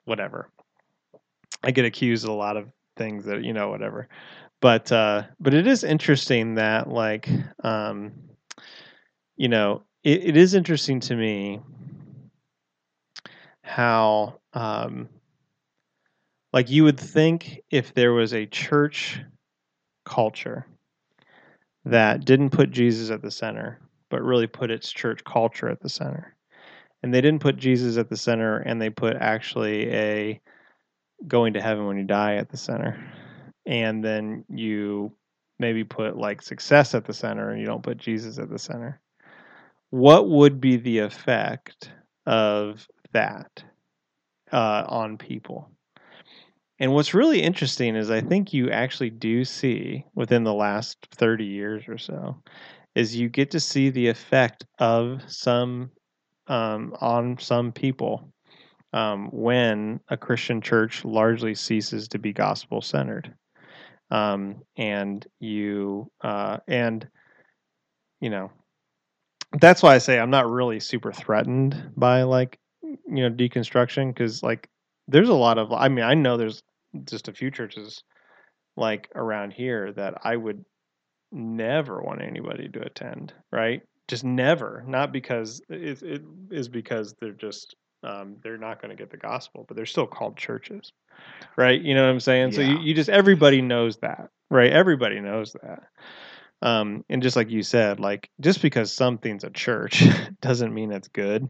[0.05, 0.51] whatever.
[1.63, 4.07] I get accused of a lot of things that you know, whatever.
[4.61, 7.27] But uh, but it is interesting that like,
[7.63, 8.11] um,
[9.36, 11.60] you know, it, it is interesting to me
[13.62, 15.07] how um,
[16.51, 19.22] like you would think if there was a church
[20.05, 20.66] culture
[21.86, 23.80] that didn't put Jesus at the center,
[24.10, 26.36] but really put its church culture at the center.
[27.03, 30.41] And they didn't put Jesus at the center and they put actually a
[31.28, 32.99] going to heaven when you die at the center.
[33.68, 35.14] And then you
[35.60, 38.99] maybe put like success at the center and you don't put Jesus at the center.
[39.89, 41.91] What would be the effect
[42.25, 43.63] of that
[44.51, 45.71] uh, on people?
[46.79, 51.45] And what's really interesting is I think you actually do see within the last 30
[51.45, 52.37] years or so
[52.95, 55.91] is you get to see the effect of some
[56.47, 58.31] um, on some people
[58.93, 63.33] um, when a Christian church largely ceases to be gospel centered.
[64.09, 67.07] Um, and you uh, and
[68.21, 68.51] you know
[69.54, 74.43] that's why I say I'm not really super threatened by like you know deconstruction because
[74.43, 74.70] like
[75.08, 76.64] there's a lot of I mean I know there's
[77.06, 78.04] just a few churches
[78.78, 80.64] like around here that I would
[81.32, 83.82] never want anybody to attend, right?
[84.08, 84.84] Just never.
[84.88, 89.18] Not because it, it is because they're just um, they're not going to get the
[89.18, 90.93] gospel, but they're still called churches,
[91.58, 91.80] right?
[91.80, 92.54] You know what I'm saying?
[92.54, 94.72] So you, you just everybody knows that, right?
[94.72, 95.84] Everybody knows that.
[96.62, 100.03] Um, and just like you said, like just because something's a church
[100.41, 101.47] doesn't mean it's good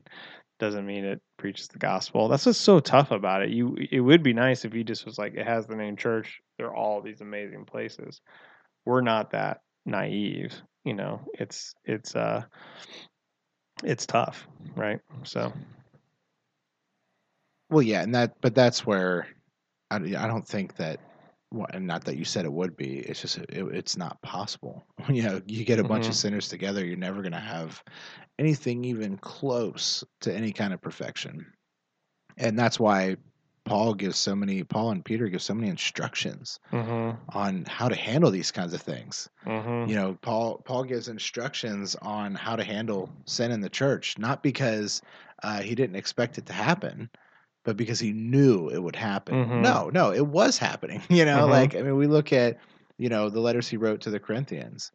[0.60, 2.28] doesn't mean it preaches the gospel.
[2.28, 3.50] That's what's so tough about it.
[3.50, 6.42] You it would be nice if you just was like it has the name church.
[6.58, 8.22] They're all these amazing places.
[8.86, 10.54] We're not that naive,
[10.84, 11.22] you know.
[11.34, 12.44] It's it's uh
[13.84, 14.46] it's tough,
[14.76, 15.00] right?
[15.24, 15.54] So
[17.70, 19.28] Well, yeah, and that, but that's where
[19.90, 21.00] I, I don't think that
[21.52, 23.00] well, and not that you said it would be.
[23.00, 24.86] It's just it, it's not possible.
[25.10, 26.18] You know, you get a bunch of Mhm.
[26.18, 27.84] sinners together, you're never going to have
[28.38, 31.46] anything even close to any kind of perfection.
[32.38, 33.18] And that's why
[33.66, 34.64] Paul gives so many.
[34.64, 37.20] Paul and Peter give so many instructions Mm-hmm.
[37.36, 39.30] on how to handle these kinds of things.
[39.46, 39.90] Mm-hmm.
[39.90, 44.44] You know, Paul Paul gives instructions on how to handle sin in the church, not
[44.44, 45.02] because
[45.44, 47.10] uh, he didn't expect it to happen,
[47.70, 49.36] but because he knew it would happen.
[49.36, 49.62] Mhm.
[49.62, 51.02] No, no, it was happening.
[51.12, 51.50] You know, Mhm.
[51.52, 52.58] like I mean, we look at
[52.98, 54.92] you know the letters he wrote to the Corinthians.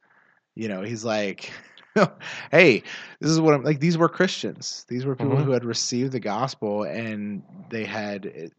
[0.56, 1.52] You know, he's like,
[2.50, 2.82] "Hey,
[3.20, 4.84] this is what I'm like." These were Christians.
[4.88, 5.44] These were people Mhm.
[5.44, 8.50] who had received the gospel, and they had,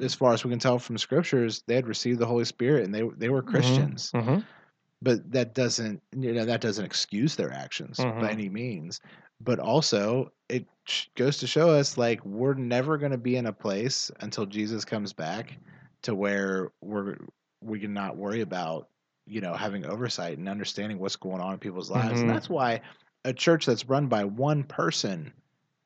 [0.00, 2.94] as far as we can tell from scriptures, they had received the Holy Spirit, and
[2.94, 4.40] they they were Christians Mm-hmm.
[5.02, 9.00] but that doesn't you know that doesn't excuse their actions by any means
[9.40, 10.66] but also it
[11.14, 14.84] goes to show us like we're never going to be in a place until jesus
[14.84, 15.58] comes back
[16.02, 17.16] to where we're
[17.62, 18.88] we can not worry about
[19.26, 22.34] you know having oversight and understanding what's going on in people's lives and Mhm.
[22.34, 22.80] that's why
[23.24, 25.32] a church that's run by one person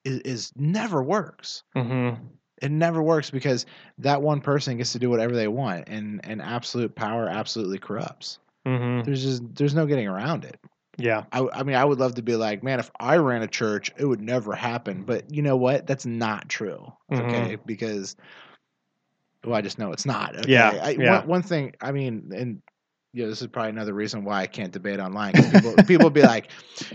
[0.04, 2.24] is, is never works Mm-hmm.
[2.60, 3.66] it never works because
[3.98, 8.38] that one person gets to do whatever they want and and absolute power absolutely corrupts
[8.66, 9.04] Mm-hmm.
[9.04, 10.58] there's just there's no getting around it
[10.98, 11.24] Yeah.
[11.32, 13.90] I, I mean i would love to be like man if i ran a church
[13.96, 15.06] it would never happen mm.
[15.06, 18.16] but you know what that's not true okay because
[19.44, 20.50] well i just know it's not okay?
[20.52, 21.18] Yeah, I, yeah.
[21.20, 22.62] One, one thing i mean and
[23.12, 25.32] you know, this is probably another reason why I can't debate online.
[25.32, 26.50] People, people be like,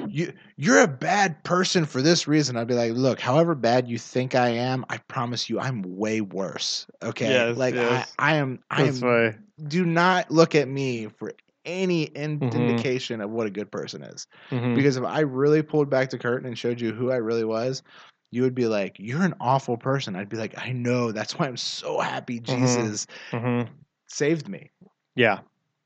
[0.08, 3.98] "You, you're a bad person for this reason." I'd be like, "Look, however bad you
[3.98, 8.14] think I am, I promise you, I'm way worse." Okay, Yes, like yes.
[8.20, 9.36] I, I am, I That's am why.
[9.68, 11.34] do not look at me for
[11.66, 12.54] any Mhm.
[12.54, 14.28] indication of what a good person is.
[14.52, 14.76] Mhm.
[14.76, 17.84] Because if I really pulled back the curtain and showed you who I really was,
[18.32, 21.12] you would be like, "You're an awful person." I'd be like, "I know.
[21.12, 23.68] That's why I'm so happy Jesus Mhm.
[24.08, 24.72] saved me."
[25.16, 25.40] Yeah.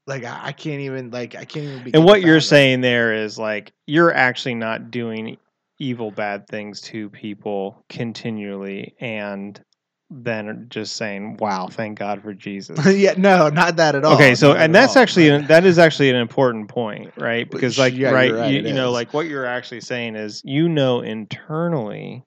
[0.05, 1.91] Like I, I can't even like I can't even.
[1.93, 5.37] And what you're saying there is like you're actually not doing
[5.79, 9.61] evil, bad things to people continually, and
[10.09, 14.15] then just saying, "Wow, thank God for Jesus." yeah, no, not that at all.
[14.15, 17.49] okay, so not and that's all, actually an, that is actually an important point, right?
[17.49, 20.41] Because sh- like yeah, right, right, you, you know, like what you're actually saying is
[20.45, 22.23] you know internally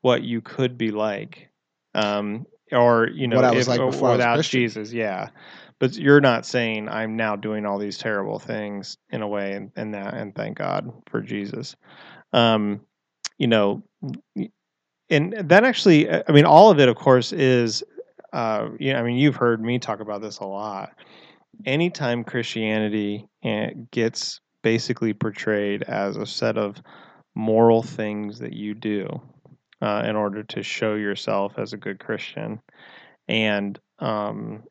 [0.00, 1.48] what you could be like,
[1.94, 5.28] um, or you know, What I was if- like or before without Jesus, yeah.
[5.78, 9.72] But you're not saying I'm now doing all these terrible things in a way, and,
[9.74, 11.74] and that, and thank God for Jesus.
[12.32, 12.82] Um,
[13.36, 13.82] you know,
[15.10, 17.82] and that actually, I mean, all of it, of course, is,
[18.32, 20.90] uh, you know, I mean, you've heard me talk about this a lot.
[21.66, 26.80] Anytime Christianity eh, gets basically portrayed as a set of
[27.34, 29.06] moral things that you do
[29.80, 32.60] uh, in order to show yourself as a good Christian,
[33.28, 34.62] and um,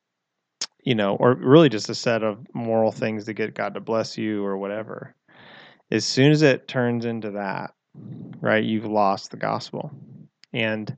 [0.83, 4.17] you know, or really just a set of moral things to get God to bless
[4.17, 5.15] you or whatever.
[5.91, 7.73] As soon as it turns into that,
[8.39, 9.91] right, you've lost the gospel.
[10.53, 10.95] And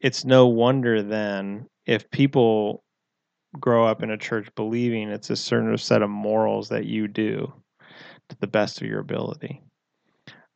[0.00, 2.82] it's no wonder then if people
[3.58, 7.52] grow up in a church believing it's a certain set of morals that you do
[8.28, 9.62] to the best of your ability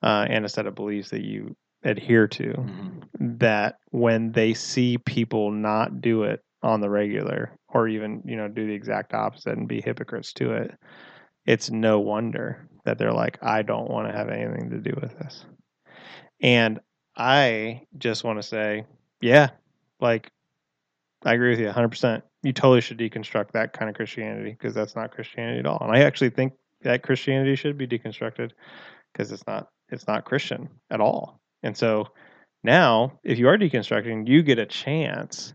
[0.02, 3.02] uh, and a set of beliefs that you adhere to, Mhm.
[3.40, 8.46] that when they see people not do it on the regular or even you know
[8.48, 10.72] do the exact opposite and be hypocrites to it
[11.44, 15.16] it's no wonder that they're like i don't want to have anything to do with
[15.18, 15.44] this
[16.40, 16.78] and
[17.16, 18.84] i just want to say
[19.20, 19.50] yeah
[20.00, 20.30] like
[21.24, 24.96] i agree with you 100% you totally should deconstruct that kind of christianity because that's
[24.96, 25.78] not christianity at all.
[25.80, 28.50] And i actually think that christianity should be deconstructed
[29.12, 31.40] because it's not it's not christian at all.
[31.62, 32.08] And so
[32.64, 35.54] now if you are deconstructing you get a chance.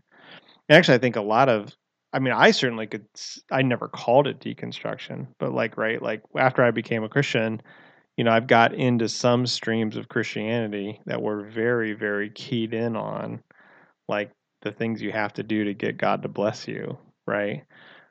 [0.68, 1.74] And actually i think a lot of
[2.12, 3.06] i mean i certainly could
[3.50, 7.60] I never called it deconstruction but like right like after i became a christian
[8.18, 12.96] you know i've got into some streams of christianity that were very very keyed in
[12.96, 13.42] on
[14.08, 17.64] like the things you have to do to get god to bless you right?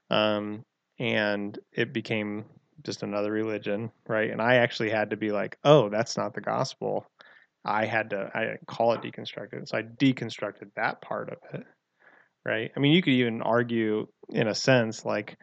[0.10, 0.64] Um
[1.00, 2.46] and it became
[2.84, 4.32] just another religion right?
[4.32, 7.06] And i actually had to be like oh that's not the gospel.
[7.66, 11.66] I had to i didn't call it deconstructed so i deconstructed that part of it
[12.48, 12.72] right?
[12.76, 15.38] I mean, you could even argue, in a sense, like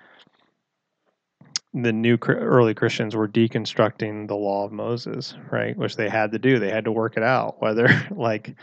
[1.74, 5.76] the new early Christians were deconstructing the law of Moses, right?
[5.76, 6.58] Which they had to do.
[6.58, 8.54] They had to work it out, whether like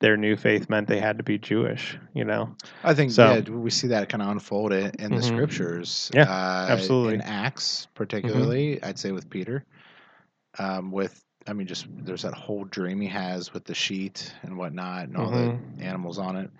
[0.00, 2.54] their new faith meant they had to be Jewish, you know?
[2.82, 5.24] I think So- yeah, we see that kind of unfold in, in the Mhm.
[5.24, 6.10] scriptures.
[6.14, 7.14] Yeah, uh, absolutely.
[7.14, 9.64] In Acts, particularly, I'd say with Peter,
[10.58, 14.56] um, with I mean, just there's that whole dream he has with the sheet and
[14.56, 15.76] whatnot, and all Mhm.
[15.76, 16.50] the animals on it.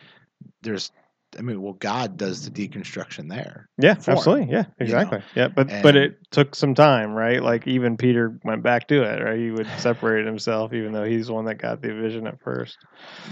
[0.61, 0.93] There's
[1.39, 3.69] I mean, well, God does the deconstruction there.
[3.79, 4.53] Yeah, absolutely.
[4.53, 5.01] Yeah, you know?
[5.01, 5.21] exactly.
[5.35, 7.43] Yeah, but but it took some time, right?
[7.43, 9.39] Like even Peter went back to it, right?
[9.39, 12.79] He would separate himself, even though he's the one that got the vision at first.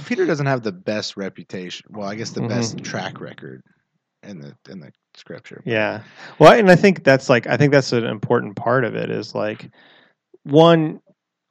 [0.06, 1.86] Peter doesn't have the best reputation.
[1.90, 2.84] Well, I guess the best Mm-hmm.
[2.84, 3.62] track record
[4.22, 5.62] in the in the scripture.
[5.64, 6.02] Yeah.
[6.38, 9.34] Well, and I think that's like I think that's an important part of it is
[9.34, 9.70] like
[10.44, 11.00] one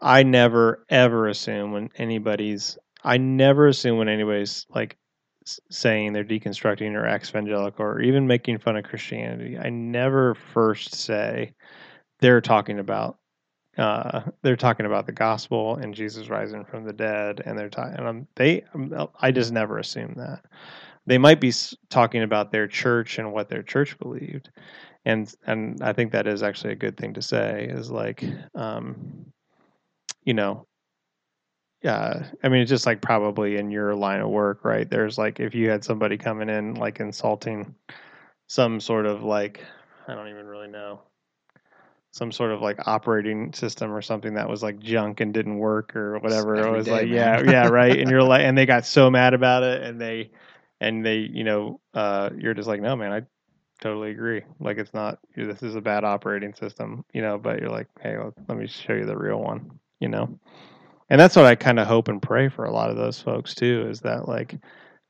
[0.02, 4.98] I never ever assume when anybody's I never assume when anybody's like
[5.70, 9.58] saying they're deconstructing or ex-evangelical or even making fun of Christianity.
[9.58, 11.54] I never first say
[12.20, 13.18] they're talking about
[13.78, 17.70] uh, they're talking about the gospel and Jesus rising from the dead, and they're.
[17.78, 20.44] And I'm, they, I'm, just never assume that
[21.06, 21.54] they might be
[21.90, 24.50] talking about their church and what their church believed,
[25.06, 27.68] and and I think that is actually a good thing to say.
[27.72, 28.24] Is like,
[28.56, 29.26] um,
[30.26, 30.68] you know,
[31.86, 34.90] uh, I mean, it's just like probably in your line of work, right?
[34.90, 37.76] There's like if you had somebody coming in like insulting
[38.48, 39.64] some sort of like
[40.08, 41.02] I don't even really know
[42.12, 45.96] some sort of like operating system or something that was like junk and didn't work
[45.96, 46.56] or whatever.
[46.66, 47.46] It was day, like, man.
[47.46, 47.98] yeah, yeah, right.
[47.98, 50.32] And you're like, and they got so mad about it, and they,
[50.82, 53.22] and they, you know, uh, you're just like, no, man, I
[53.80, 54.42] totally agree.
[54.60, 55.20] Like, it's not.
[55.36, 57.38] This is a bad operating system, you know.
[57.38, 60.38] But you're like, hey, let, let me show you the real one, you know.
[61.12, 63.54] And that's what I kind of hope and pray for a lot of those folks
[63.54, 63.86] too.
[63.90, 64.56] Is that like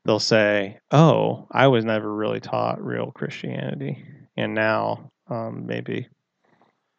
[0.04, 4.04] they'll say, "Oh, I was never really taught real Christianity,
[4.36, 6.08] and now um, maybe."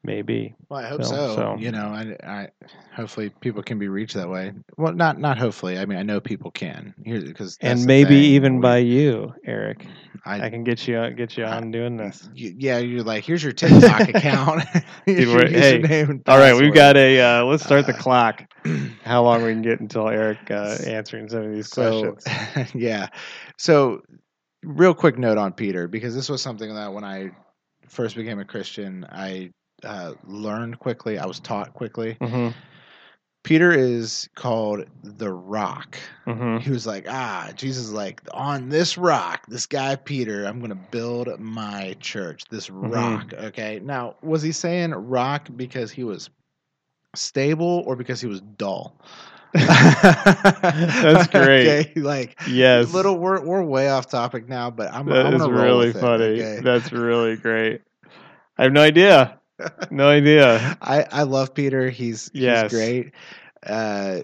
[0.06, 1.36] Maybe Well, I hope So- so.
[1.36, 2.48] so- You know, I, I
[2.94, 4.52] hopefully people can be reached that way.
[4.78, 5.80] Well, not not hopefully.
[5.80, 6.94] I mean, I know people can.
[7.06, 9.88] Here because and maybe even by you, Eric.
[10.26, 12.28] I, I can get you get you I- on doing this.
[12.36, 14.64] y- yeah, you're like, here's your TikTok account.
[15.06, 17.22] Dude, your hey, All right, we've got a.
[17.22, 18.44] Uh, let's start the Uh, clock.
[19.04, 22.76] How long we can get until Eric uh, answering some of these so questions?
[22.76, 23.08] yeah
[23.58, 24.02] so
[24.64, 27.30] real quick note on peter because this was something that when i
[27.90, 29.50] first became a christian i
[29.86, 32.50] uh, learned quickly i was taught quickly Mm-hmm.
[33.44, 39.46] peter is called the rock hmm he was like ah jesus like on this rock
[39.48, 42.90] this guy peter i'm gonna build my church this Mhm.
[42.90, 46.30] rock okay now was he saying rock because he was
[47.16, 49.00] stable or because he was dull
[51.02, 51.78] That's great.
[51.78, 55.48] okay, like Yes, little we're, we're way off topic now but i'm, that I'm is
[55.48, 56.36] really with it, funny.
[56.36, 56.64] okay?
[56.64, 57.82] That's really great.
[58.58, 59.40] I have no idea.
[59.90, 60.78] No idea.
[60.82, 61.90] I, I love Peter.
[61.90, 62.44] He's Yes.
[62.44, 63.14] he's great.
[63.66, 64.22] Uh,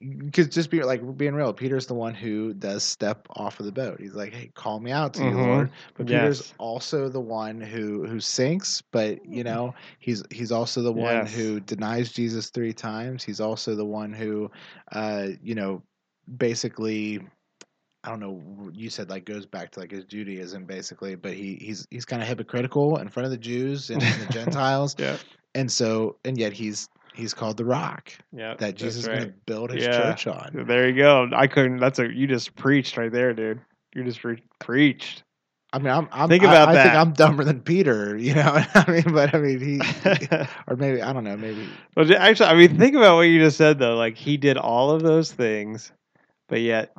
[0.00, 3.72] because just be like being real, Peter's the one who does step off of the
[3.72, 4.00] boat.
[4.00, 5.38] He's like, "Hey, call me out to you, Mhm.
[5.38, 8.82] Lord." But Peter's also the one who who sinks.
[8.92, 11.32] But you know, he's he's also the one Yes.
[11.34, 13.24] who denies Jesus three times.
[13.24, 14.50] He's also the one who,
[14.92, 15.82] uh, you know,
[16.36, 17.20] basically.
[18.04, 18.70] I don't know.
[18.72, 22.22] You said like goes back to like his Judaism basically, but he he's he's kind
[22.22, 25.16] of hypocritical in front of the Jews and, and the Gentiles, Yeah.
[25.54, 28.54] and so and yet he's he's called the rock Yeah.
[28.58, 30.14] that Jesus is going to build his Yeah.
[30.14, 30.64] church on.
[30.68, 31.28] There you go.
[31.34, 31.78] I couldn't.
[31.78, 32.06] That's a.
[32.12, 33.60] You just preached right there, dude.
[33.94, 35.24] You just pre- preached.
[35.72, 36.96] I mean, I'm, I'm Think I- about I, think that.
[36.96, 38.64] I'm dumber than Peter, you know.
[38.74, 39.80] I mean, but I mean, he,
[40.66, 43.58] or maybe I don't know, maybe Well, actually, I mean, think about what you just
[43.58, 43.96] said though.
[43.96, 45.92] Like he did all of those things,
[46.48, 46.92] but yet,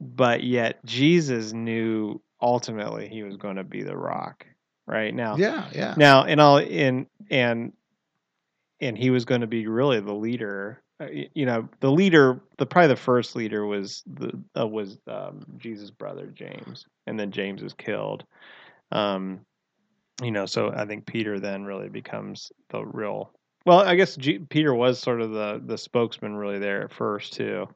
[0.00, 4.46] but yet, Jesus knew ultimately he was going to be the rock.
[4.86, 7.72] Right now, yeah, yeah, now, and all in and
[8.80, 10.82] and he was going to be really the leader.
[10.98, 15.44] Uh, You know, the leader, the probably the first leader was the uh, was um,
[15.58, 18.24] Jesus' brother James, and then James is killed.
[18.90, 19.40] Um,
[20.22, 23.30] you know, so I think Peter then really becomes the real.
[23.66, 27.34] Well, I guess G- Peter was sort of the the spokesman really there at first
[27.34, 27.68] too.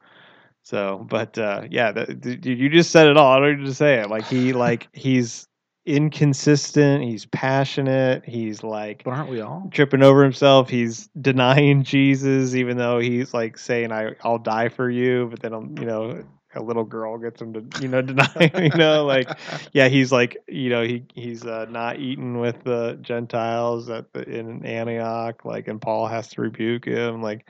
[0.65, 3.33] So, but uh, yeah, the, the, you just said it all.
[3.35, 4.09] I don't need to say it.
[4.11, 5.47] Like he like he's
[5.87, 7.05] inconsistent.
[7.05, 8.25] He's passionate.
[8.25, 9.69] He's like But aren't we all?
[9.71, 10.71] tripping over himself.
[10.71, 15.53] He's denying Jesus, even though he's like saying, "I I'll die for you," but then
[15.53, 18.51] um, you know a little girl gets him to you know deny.
[18.55, 19.29] You know, like
[19.75, 24.23] yeah, he's like you know he he's uh, not eating with the Gentiles at the,
[24.23, 25.45] in Antioch.
[25.45, 27.21] Like, and Paul has to rebuke him.
[27.23, 27.47] Like,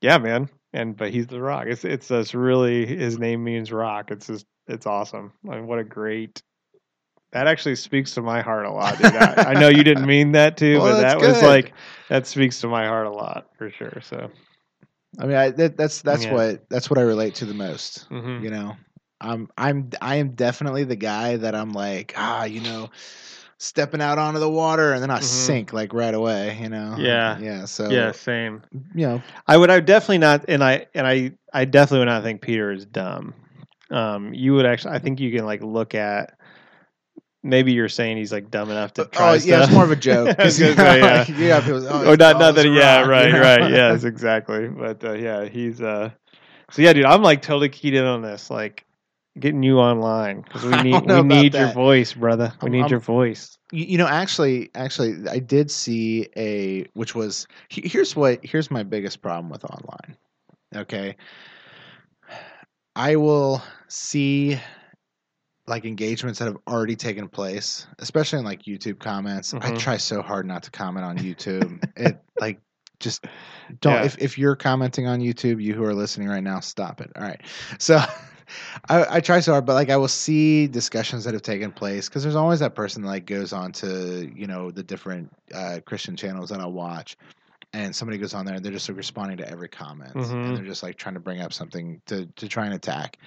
[0.00, 0.48] yeah, man.
[0.76, 1.66] And but he's the rock.
[1.68, 4.10] It's it's it's really his name means rock.
[4.12, 5.32] It's just it's awesome.
[5.50, 6.42] I mean, what a great.
[7.32, 9.16] That actually speaks to my heart a lot, dude.
[9.16, 11.42] I, I know you didn't mean that to, Well, but that was good.
[11.42, 11.74] like
[12.08, 14.00] that speaks to my heart a lot for sure.
[14.02, 14.30] So,
[15.18, 16.30] I mean, I, that, that's that's Yeah.
[16.30, 18.06] what that's what I relate to the most.
[18.10, 18.42] mhm.
[18.42, 18.76] You know,
[19.20, 22.90] I'm I'm I am definitely the guy that I'm like ah, you know,
[23.58, 25.22] stepping out onto the water and then I Mhm.
[25.24, 26.58] sink like right away.
[26.60, 26.96] You know.
[26.98, 27.38] Yeah.
[27.38, 27.64] Yeah.
[27.64, 28.62] So yeah, same.
[28.94, 32.12] you know, I would, I would definitely not, and I, and I, I definitely would
[32.12, 33.34] not think Peter is dumb.
[33.90, 34.94] um, you would actually.
[34.94, 36.38] I think you can like look at.
[37.42, 39.34] Maybe you're saying he's like dumb enough to try.
[39.34, 39.64] oh try yeah, stuff.
[39.64, 40.34] it's more of a joke.
[40.38, 41.18] I was 'cause, you say, know, yeah.
[41.18, 43.40] like, got people, oh, or not, tall not that, a yeah, right, you know?
[43.40, 44.66] right, yes, exactly.
[44.66, 46.10] But uh, yeah, he's uh,
[46.72, 48.84] so yeah, dude, I'm like totally keyed in on this, like
[49.38, 52.52] getting you online because we need we need your voice, brother.
[52.62, 53.58] We I'm- need I'm- your voice.
[53.72, 59.20] You, know, actually, actually, I did see a which was here's what here's my biggest
[59.22, 60.16] problem with online.
[60.74, 61.16] Okay,
[62.94, 64.58] I will see
[65.66, 69.52] like engagements that have already taken place, especially in like YouTube comments.
[69.52, 69.78] I Mhm.
[69.78, 71.82] try so hard not to comment on YouTube.
[71.96, 72.60] it like
[73.00, 73.24] just
[73.80, 74.04] don't Yeah.
[74.04, 77.10] if, if you're commenting on YouTube, you who are listening right now, stop it.
[77.16, 77.40] All right.
[77.78, 78.00] So
[78.88, 82.08] I, I try so hard, but like I will see discussions that have taken place
[82.08, 85.80] because there's always that person that like goes on to, you know, the different uh,
[85.84, 87.16] Christian channels that I'll watch.
[87.72, 90.14] And somebody goes on there and they're just like responding to every comment.
[90.14, 90.32] Mhm.
[90.32, 93.18] And they're just like trying to bring up something to, to try and attack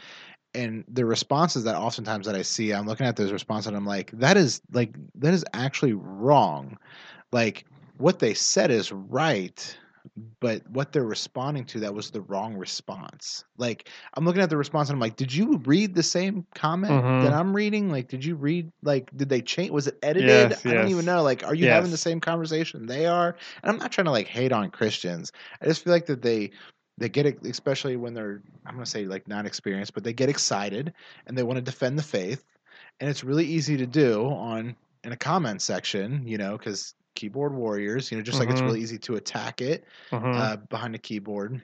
[0.54, 3.86] and the responses that oftentimes that I see, I'm looking at those responses and I'm
[3.86, 6.78] like, that is like that is actually wrong.
[7.32, 7.66] Like
[7.98, 9.78] what they said is right,
[10.40, 13.46] but what they're responding to that was the wrong response.
[13.58, 17.04] Like I'm looking at the response and I'm like, did you read the same comment
[17.04, 17.20] Mhm.
[17.20, 17.90] that I'm reading?
[17.90, 19.72] Like, did you read like did they change?
[19.72, 20.54] Was it edited?
[20.54, 21.24] Yes, I don't even know.
[21.24, 23.36] Like, are you having the same conversation they are?
[23.64, 25.32] And I'm not trying to like hate on Christians.
[25.62, 26.52] I just feel like that they
[26.98, 30.30] they get it, especially when they're I'm gonna say like not experienced, but they get
[30.30, 30.94] excited
[31.28, 32.44] and they want to defend the faith,
[33.00, 37.54] and it's really easy to do on in a comment section, you know, because keyboard
[37.54, 38.66] warriors, you know, just like it's Mhm.
[38.66, 40.36] really easy to attack it Mhm.
[40.36, 41.62] uh, behind a keyboard.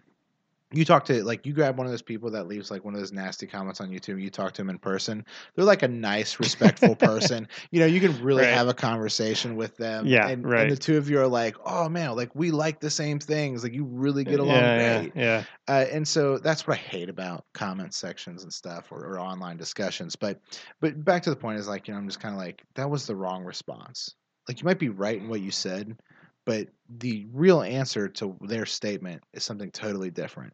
[0.73, 2.99] You talk to like you grab one of those people that leaves like one of
[2.99, 4.19] those nasty comments on YouTube.
[4.21, 5.23] You talk to them in person.
[5.53, 7.47] They're like a nice, respectful person.
[7.71, 8.53] You know, you can really Right.
[8.53, 10.05] have a conversation with them.
[10.05, 10.63] Yeah, and, right.
[10.63, 13.63] And the two of you are like, oh man, like we like the same things.
[13.63, 15.13] Like you really get along yeah, great.
[15.15, 15.43] yeah, yeah.
[15.73, 19.55] Uh, and so that's what I hate about comment sections and stuff or, or online
[19.57, 20.15] discussions.
[20.17, 20.41] But
[20.81, 22.89] but back to the point is like, you know, I'm just kind of like, that
[22.89, 24.15] was the wrong response.
[24.47, 25.97] Like you might be right in what you said,
[26.45, 26.67] but
[26.97, 30.53] the real answer to their statement is something totally different.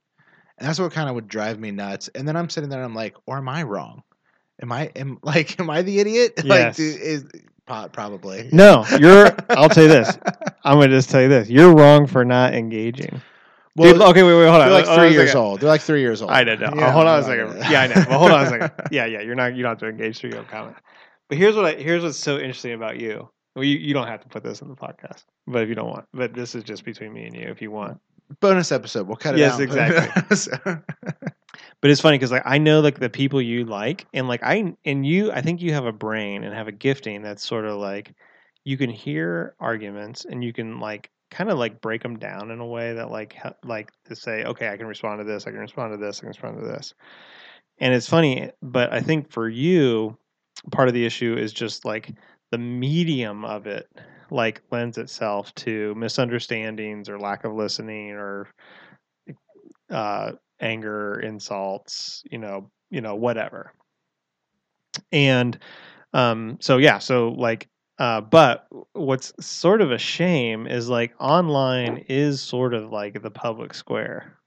[0.58, 2.10] And that's what kind of would drive me nuts.
[2.16, 4.04] And then I'm sitting there and I'm like, or am I wrong?
[4.62, 6.38] Am I am like am I the idiot?
[6.46, 6.78] like Yes.
[6.78, 7.26] do, is
[7.66, 8.50] probably.
[8.52, 9.28] No, you're.
[9.50, 10.18] I'll tell you this.
[10.64, 11.50] I'm gonna just tell you this.
[11.50, 13.22] You're wrong for not engaging.
[13.76, 14.68] Well, Dude, okay, wait, wait, hold on.
[14.68, 15.62] they're like Hold three years old.
[15.62, 16.32] They're like three years old.
[16.32, 16.74] I don't know.
[16.76, 17.60] Yeah, hold on a second.
[17.60, 17.70] no.
[17.70, 17.96] Yeah, I know.
[17.96, 18.72] But hold on a second.
[18.92, 19.22] Yeah, yeah.
[19.22, 19.56] You're not.
[19.56, 20.76] You don't have to engage through your comment.
[21.30, 21.74] But here's what I.
[21.76, 23.30] Here's what's so interesting about you.
[23.56, 25.89] Well, you, you don't have to put this in the podcast, but if you don't
[25.89, 27.47] want, but this is just between me and you.
[27.47, 27.99] If you want,
[28.39, 29.08] bonus episode.
[29.08, 29.60] We'll cut it Yes, out.
[29.60, 30.76] it exactly.
[31.82, 34.74] but it's funny because like I know like the people you like, and like I
[34.86, 37.78] and you, I think you have a brain and have a gifting that's sort of
[37.78, 38.14] like
[38.64, 42.60] you can hear arguments and you can like kind of like break them down in
[42.60, 43.36] a way that like
[43.66, 46.22] like to say, okay, I can respond to this, I can respond to this, I
[46.22, 46.93] can respond to this.
[47.80, 50.18] And it's funny, but I think for you,
[50.72, 52.12] part of the issue is just like
[52.52, 53.88] the medium of it
[54.30, 58.47] like lends itself to misunderstandings or lack of listening or
[59.89, 63.74] uh anger insults you know you know whatever.
[65.12, 65.58] And
[66.14, 72.06] um so yeah so like uh but what's sort of a shame is like online
[72.10, 74.38] is sort of like the public square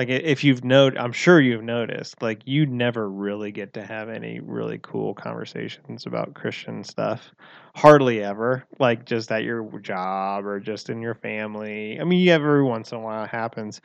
[0.00, 4.08] like if you've noted i'm sure you've noticed like you never really get to have
[4.08, 7.30] any really cool conversations about christian stuff.
[7.74, 12.00] Hardly ever like just at your job or just in your family.
[12.00, 13.80] I mean every once in a while it happens.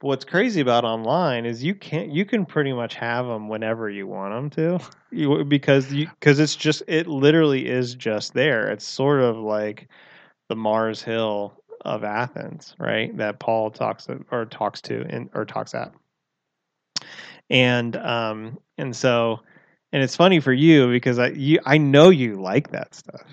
[0.00, 3.88] But what's crazy about online is you can't you can pretty much have them whenever
[3.88, 4.84] you want them to.
[5.10, 8.70] You, because you because it's just it literally is just there.
[8.70, 9.88] It's sort of like
[10.48, 15.74] the mars hill of athens right that paul talks or talks to and or talks
[15.74, 15.92] at
[17.48, 19.40] and um and so
[19.92, 23.24] and it's funny for you because i you i know you like that stuff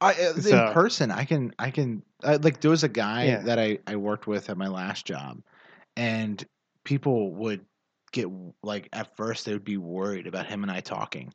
[0.00, 3.38] I, uh, in person, I can, I can, uh, like, there was a guy Yeah.
[3.42, 5.42] that I, I worked with at my last job,
[5.96, 6.44] and
[6.84, 7.64] people would
[8.12, 8.28] get,
[8.62, 11.32] like, at first they would be worried about him and I talking.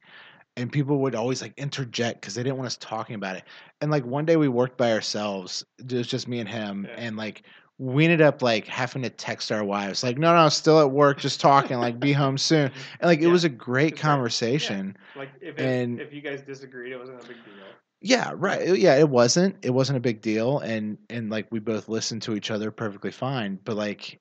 [0.56, 3.44] And people would always like interject because they didn't want us talking about it.
[3.82, 5.66] And like one day we worked by ourselves.
[5.80, 6.86] It was just me and him.
[6.88, 6.96] Yeah.
[6.98, 7.44] And like
[7.80, 11.18] we ended up like having to text our wives, like, no, no, still at work,
[11.20, 12.72] just talking, like, be home soon.
[13.00, 13.32] And like it Yeah.
[13.32, 13.96] was a great right.
[13.98, 14.02] Yeah.
[14.02, 14.96] conversation.
[15.16, 17.66] like if it- And- if you guys disagreed it wasn't a big deal
[18.02, 18.78] Yeah, right.
[18.78, 19.56] Yeah, it wasn't.
[19.64, 23.12] It wasn't a big deal, and and like we both listened to each other perfectly
[23.12, 23.58] fine.
[23.64, 24.20] But like,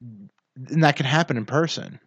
[0.00, 1.98] and that can happen in person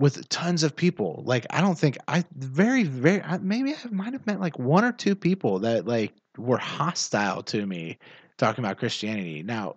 [0.00, 1.22] with tons of people.
[1.26, 4.92] Like, I don't think I very very maybe I might have met like one or
[4.92, 7.98] two people that like were hostile to me
[8.38, 9.42] talking about Christianity.
[9.42, 9.76] Now,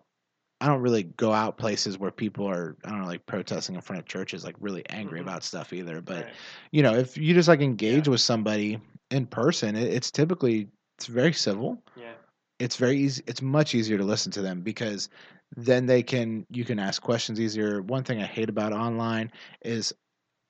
[0.62, 3.82] I don't really go out places where people are I don't know like protesting in
[3.82, 5.24] front of churches like really angry Mhm.
[5.24, 6.02] about stuff either.
[6.02, 6.36] But Right.
[6.72, 8.80] you know, if you just like engage with somebody
[9.12, 11.84] in person, it, it's typically it's very civil.
[11.96, 12.14] Yeah.
[12.60, 13.24] It's very easy.
[13.28, 15.10] It's much easier to listen to them because
[15.58, 17.82] then they can you can ask questions easier.
[17.82, 19.32] One thing I hate about online
[19.66, 19.94] is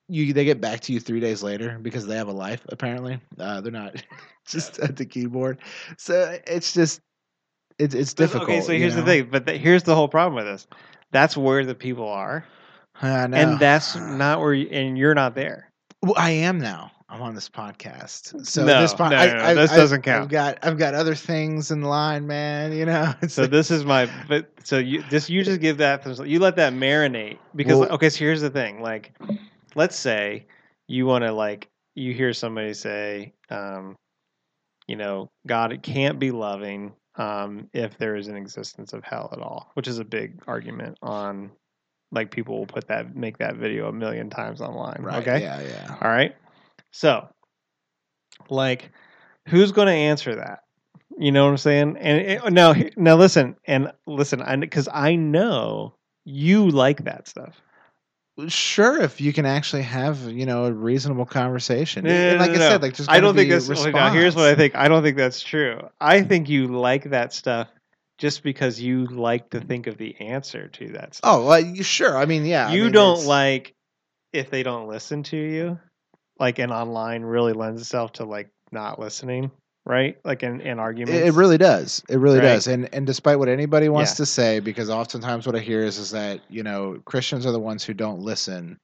[0.08, 3.20] you they get back to you three days later because they have a life apparently.
[3.38, 4.02] Uh, they're not
[4.46, 5.58] just at the keyboard,
[5.96, 7.00] so it's just
[7.78, 8.44] it's it's difficult.
[8.50, 9.02] Okay, so you here's know?
[9.02, 10.66] the thing, but th- here's the whole problem with this.
[11.10, 12.44] That's where the people are,
[13.00, 13.36] I know.
[13.36, 15.70] and that's not where, you, and you're not there.
[16.02, 16.90] Well, I am now.
[17.08, 19.76] I'm on this podcast, so No, this po- no, I, no, no, I- this I-
[19.76, 22.72] doesn't I've got I've got other things in line, man.
[22.72, 26.04] You know, So like- this is my, but so you just you just give that
[26.26, 28.08] you let that marinate because Well- okay.
[28.10, 29.12] So here's the thing, like,
[29.74, 30.46] let's say
[30.86, 33.96] you want to like you hear somebody say, um,
[34.86, 39.30] you know, God it can't be loving um, if there is an existence of hell
[39.32, 41.50] at all, which is a big argument on.
[42.12, 44.98] Like people will put that make that video a million times online.
[45.00, 45.26] right?
[45.26, 45.42] okay.
[45.42, 45.96] Yeah, yeah.
[46.00, 46.36] All right.
[46.92, 47.28] So,
[48.48, 48.92] like,
[49.48, 50.60] who's going to answer that?
[51.18, 51.96] You know what I'm saying?
[51.98, 55.94] And it, now, now listen, and listen, I because I know
[56.24, 57.60] you like that stuff.
[58.48, 62.56] Sure, if you can actually have you know a reasonable conversation, No, no, like no,
[62.56, 63.68] I said, like just I don't think that's.
[63.68, 64.74] Now, here's what I think.
[64.74, 65.88] I don't think that's true.
[66.00, 67.68] I think you like that stuff
[68.18, 71.30] just because you like to think of the answer to that stuff.
[71.32, 72.16] Oh, well, you- sure.
[72.16, 72.68] I mean, yeah.
[72.68, 73.74] I you mean, don't it's- like
[74.32, 75.78] if they don't listen to you
[76.40, 79.52] like and online really lends itself to like not listening
[79.86, 82.02] right like in, in arguments It, it really does.
[82.08, 82.54] It really Right.
[82.54, 82.66] does.
[82.66, 84.16] And and despite what anybody wants Yeah.
[84.16, 87.60] to say, because oftentimes what I hear is is that you know Christians are the
[87.60, 88.78] ones who don't listen,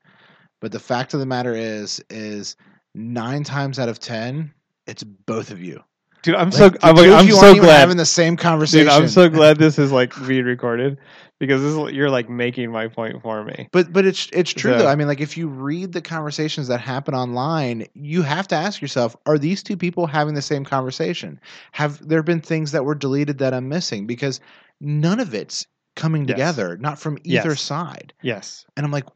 [0.60, 2.56] but the fact of the matter is is
[2.94, 4.52] nine times out of ten,
[4.86, 5.82] it's both of you.
[6.22, 8.86] Dude i'm Like, so i'm, of I'm you so glad having the same conversation.
[8.86, 10.98] dude i'm so glad this is like being recorded
[11.38, 14.72] because this is, you're like making my point for me But but it's it's true
[14.72, 14.86] So- though.
[14.88, 18.82] I mean, like if you read the conversations that happen online, you have to ask
[18.82, 21.40] yourself: Are these two people having the same conversation?
[21.72, 24.06] Have there been things that were deleted that I'm missing?
[24.06, 24.38] Because
[24.82, 25.66] none of it's
[25.96, 26.34] coming Yes.
[26.36, 27.60] together, not from either Yes.
[27.62, 28.12] side.
[28.22, 29.06] yes And I'm like,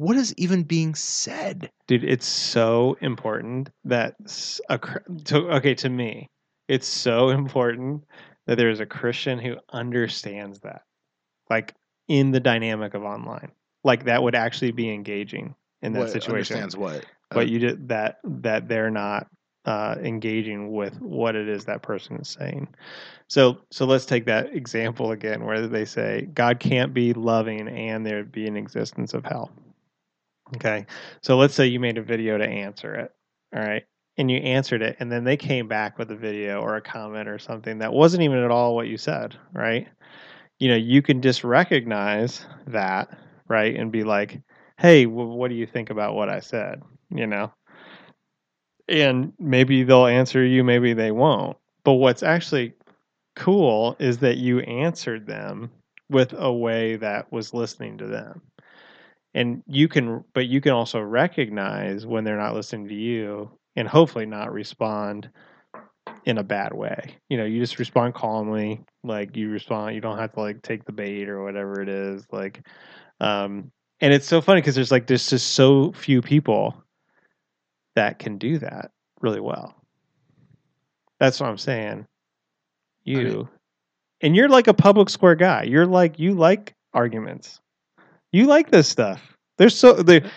[0.00, 1.70] what is even being said?
[1.86, 4.14] dude it's so important that
[4.68, 4.78] a
[5.24, 6.28] to, okay to me
[6.68, 8.04] it's so important
[8.46, 10.82] that there's a christian who understands that
[11.50, 11.74] like
[12.08, 13.50] in the dynamic of online
[13.84, 17.04] like that would actually be engaging in that what situation understands what?
[17.30, 19.26] but you did that that they're not
[19.66, 22.66] uh, engaging with what it is that person is saying.
[23.28, 28.04] So so let's take that example again, where they say God can't be loving and
[28.04, 29.52] there be an existence of hell.
[30.56, 30.86] Okay,
[31.22, 33.12] so let's say you made a video to answer it,
[33.54, 33.84] all right,
[34.16, 37.28] and you answered it, and then they came back with a video or a comment
[37.28, 39.86] or something that wasn't even at all what you said, right?
[40.60, 43.18] You know, you can just recognize that,
[43.48, 44.40] right, and be like,
[44.78, 47.52] "Hey, wh- what do you think about what I said?" You know,
[48.88, 51.56] and maybe they'll answer you, maybe they won't.
[51.84, 52.74] But what's actually
[53.36, 55.70] cool is that you answered them
[56.10, 58.42] with a way that was listening to them.
[59.34, 63.86] And you can, but you can also recognize when they're not listening to you and
[63.86, 65.30] hopefully not respond
[66.24, 67.14] in a bad way.
[67.28, 70.84] You know, you just respond calmly, like you respond, you don't have to like take
[70.84, 72.26] the bait or whatever it is.
[72.32, 72.66] Like,
[73.20, 73.70] um,
[74.00, 76.82] and it's so funny because there's like, there's just so few people
[77.94, 78.90] that can do that
[79.20, 79.74] really well.
[81.18, 82.06] That's what I'm saying.
[83.04, 83.48] You mean-
[84.22, 85.62] and you're like a public square guy.
[85.64, 87.60] You're like you like arguments.
[88.32, 89.20] You like this stuff.
[89.60, 90.28] There's so they uh,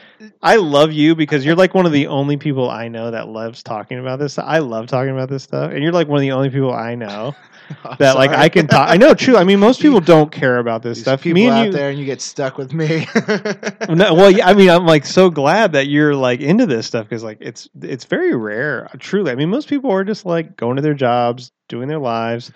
[0.42, 3.64] I love you because you're like one of the only people I know that loves
[3.64, 4.38] talking about this.
[4.38, 6.96] I love talking about this stuff, and you're like one of the only people I
[6.96, 7.34] know
[8.00, 8.32] that like.
[8.32, 8.90] I can talk.
[8.90, 9.38] I know, true.
[9.38, 11.22] I mean, most people don't care about this These stuff.
[11.22, 13.08] people Me and out you, there, and you get stuck with me.
[13.90, 17.08] no, well, yeah, I mean, I'm like so glad that you're like into this stuff
[17.08, 18.90] because like it's it's very rare.
[19.00, 22.52] Truly, I mean, most people are just like going to their jobs, doing their lives.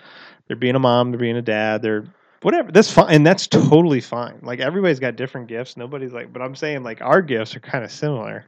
[0.47, 2.05] They're being a mom, they're being a dad, they're
[2.47, 2.71] whatever.
[2.71, 4.39] That's fine, and that's totally fine.
[4.41, 5.75] Like everybody's got different gifts.
[5.75, 8.45] Nobody's like, but I'm saying like our gifts are kind of similar,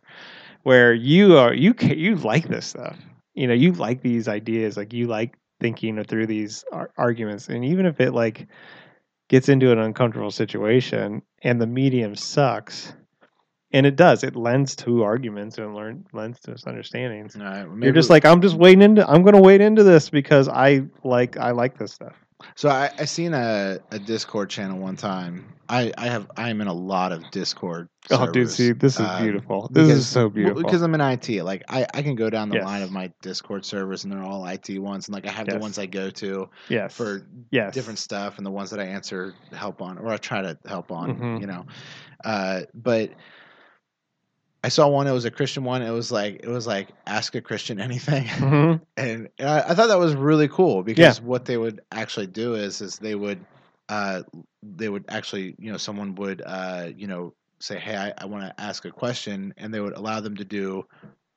[0.63, 2.97] where you are you you like this stuff.
[3.33, 4.77] You know, you like these ideas.
[4.77, 6.63] Like you like thinking through these
[6.97, 8.47] arguments, and even if it like
[9.27, 12.93] gets into an uncomfortable situation and the medium sucks
[13.71, 17.93] and it does it lends to arguments and learn lends to misunderstandings right, well, you're
[17.93, 21.37] just like i'm just waiting into i'm going to wait into this because i like
[21.37, 22.15] i like this stuff
[22.55, 25.53] So I, I seen a, a Discord channel one time.
[25.71, 27.89] I, I have I am in a lot of Discord.
[28.09, 29.69] Oh, dude, see, this is um, beautiful.
[29.71, 30.63] This because- is so beautiful.
[30.63, 31.29] because I'm in IT.
[31.43, 32.65] Like I, I can go down the Yes.
[32.65, 35.07] line of my Discord servers and they're all IT ones.
[35.07, 36.95] And like I have the ones I go to yes.
[36.95, 37.73] for yes.
[37.73, 40.91] different stuff and the ones that I answer help on or I try to help
[40.91, 41.41] on, Mhm.
[41.41, 41.65] you know.
[42.25, 43.11] Uh, but
[44.63, 45.07] I saw one.
[45.07, 45.81] It was a Christian one.
[45.81, 48.81] It was like it was like ask a Christian anything, Mhm.
[48.97, 52.81] and I, I thought that was really cool because what they would actually do is
[52.81, 53.39] is they would
[53.87, 54.23] uh,
[54.61, 58.43] they would actually you know someone would uh, you know say hey I, I want
[58.45, 60.85] to ask a question and they would allow them to do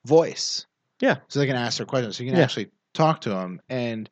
[0.04, 0.66] voice
[1.00, 1.16] Yeah.
[1.28, 2.44] so they can ask their questions so you can Yeah.
[2.44, 4.08] actually talk to them and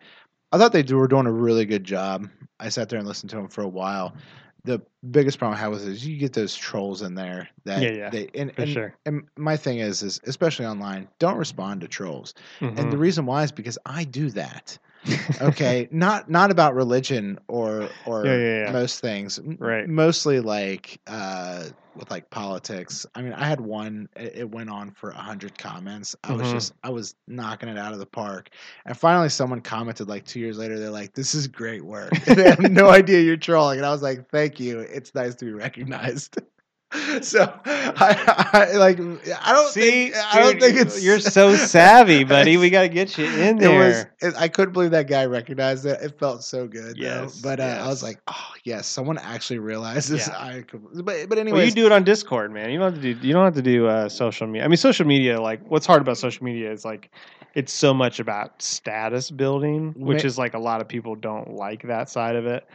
[0.52, 2.28] I thought they do, were doing a really good job.
[2.58, 4.14] I sat there and listened to them for a while.
[4.64, 7.90] The biggest problem I had was is you get those trolls in there that Yeah,
[7.90, 8.98] yeah, they and, For and, sure.
[9.06, 12.34] and my thing is is especially online, don't respond to trolls.
[12.74, 12.98] And the Mhm.
[12.98, 14.78] reason why is because I do that.
[15.40, 18.74] Okay, not not about religion or or Yeah, yeah, yeah.
[18.74, 19.40] most things.
[19.58, 19.88] Right.
[19.88, 23.06] Mostly like uh with like politics.
[23.14, 24.08] I mean, I had one.
[24.16, 26.14] It, went on for a hundred comments.
[26.22, 26.50] I was Mhm.
[26.50, 28.50] just I was knocking it out of the park.
[28.86, 30.78] And finally, someone commented like two years later.
[30.78, 33.78] They're like, "This is great work." And they have no idea you're trolling.
[33.78, 34.80] And I was like, "Thank you.
[34.80, 36.38] It's nice to be recognized."
[37.22, 42.24] so I, I like I don't See, think I don't think it's you're so savvy,
[42.34, 42.56] buddy.
[42.56, 43.78] We got to get you in it there.
[43.78, 46.00] was it, I couldn't believe that guy recognized it.
[46.02, 46.96] It felt so good.
[46.96, 47.02] though.
[47.02, 50.36] Yes, but uh, I was like, oh yes, someone actually realizes Yeah.
[50.36, 50.62] I.
[50.62, 52.70] Could, but but anyways, well, you do it on Discord, man.
[52.70, 53.26] You don't have to do.
[53.26, 54.64] You don't have to do uh, social media.
[54.64, 55.40] I mean, social media.
[55.40, 57.10] Like, what's hard about social media is like,
[57.54, 61.82] it's so much about status building, which is like a lot of people don't like
[61.84, 62.66] that side of it.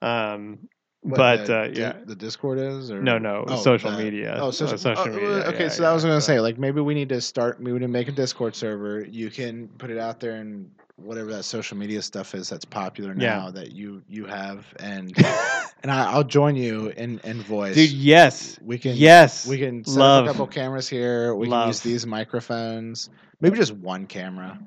[0.00, 0.68] Um,
[1.04, 3.98] what but the, uh, Di- yeah, the Discord is or no, no, Oh, social the-
[4.02, 4.36] media.
[4.40, 5.46] Oh, Uh, social, social oh, media.
[5.48, 7.60] Okay, yeah, so I was yeah, gonna so- say like maybe we need to start.
[7.60, 9.04] We need to make a Discord server.
[9.04, 13.10] You can put it out there and whatever that social media stuff is that's popular
[13.18, 13.36] Yeah.
[13.38, 15.12] now that you you have and
[15.82, 17.74] and I, I'll join you in in voice.
[17.74, 17.90] dude.
[17.90, 19.46] Yes, we can yes.
[19.46, 20.24] We can set Love.
[20.24, 21.34] up a couple cameras here.
[21.34, 23.10] We can use these microphones.
[23.40, 24.58] Maybe just one camera,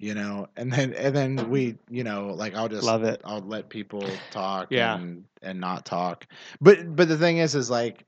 [0.00, 3.20] you know, and then and then we, you know, like I'll just Love it.
[3.24, 4.96] I'll let people talk Yeah.
[4.96, 6.26] and and not talk.
[6.60, 8.04] But but the thing is, is like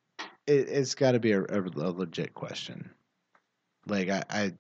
[0.47, 2.91] it, it's got to be a, a, a legit question.
[3.87, 4.53] Like I, I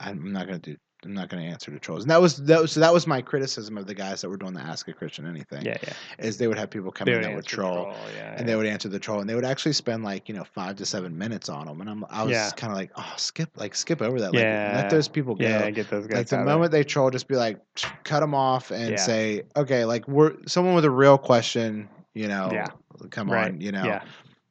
[0.00, 0.76] I'm not gonna do.
[1.04, 2.02] I'm not going to answer the trolls.
[2.02, 4.36] And that was that was so that was my criticism of the guys that were
[4.36, 5.64] doing the Ask a Christian Anything.
[5.64, 5.92] Yeah, yeah.
[6.26, 8.56] Is they would have people come They in that would the troll yeah, and they
[8.56, 11.16] would answer the troll and they would actually spend like you know five to seven
[11.16, 12.50] minutes on them and i'm i was Yeah.
[12.56, 14.72] kind of like oh skip like skip over that like Yeah.
[14.74, 16.54] let those people go yeah, get those guys like the out of there.
[16.56, 17.60] moment they troll just be like
[18.04, 18.96] cut them off and Yeah.
[18.96, 22.66] say okay like we're someone with a real question you know Yeah.
[23.10, 23.52] come Right.
[23.52, 24.02] on you know Yeah.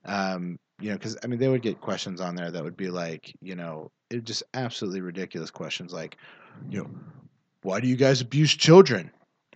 [0.05, 2.89] um you know because i mean they would get questions on there that would be
[2.89, 6.17] like you know it just absolutely ridiculous questions like
[6.69, 6.89] you know
[7.63, 9.11] why do you guys abuse children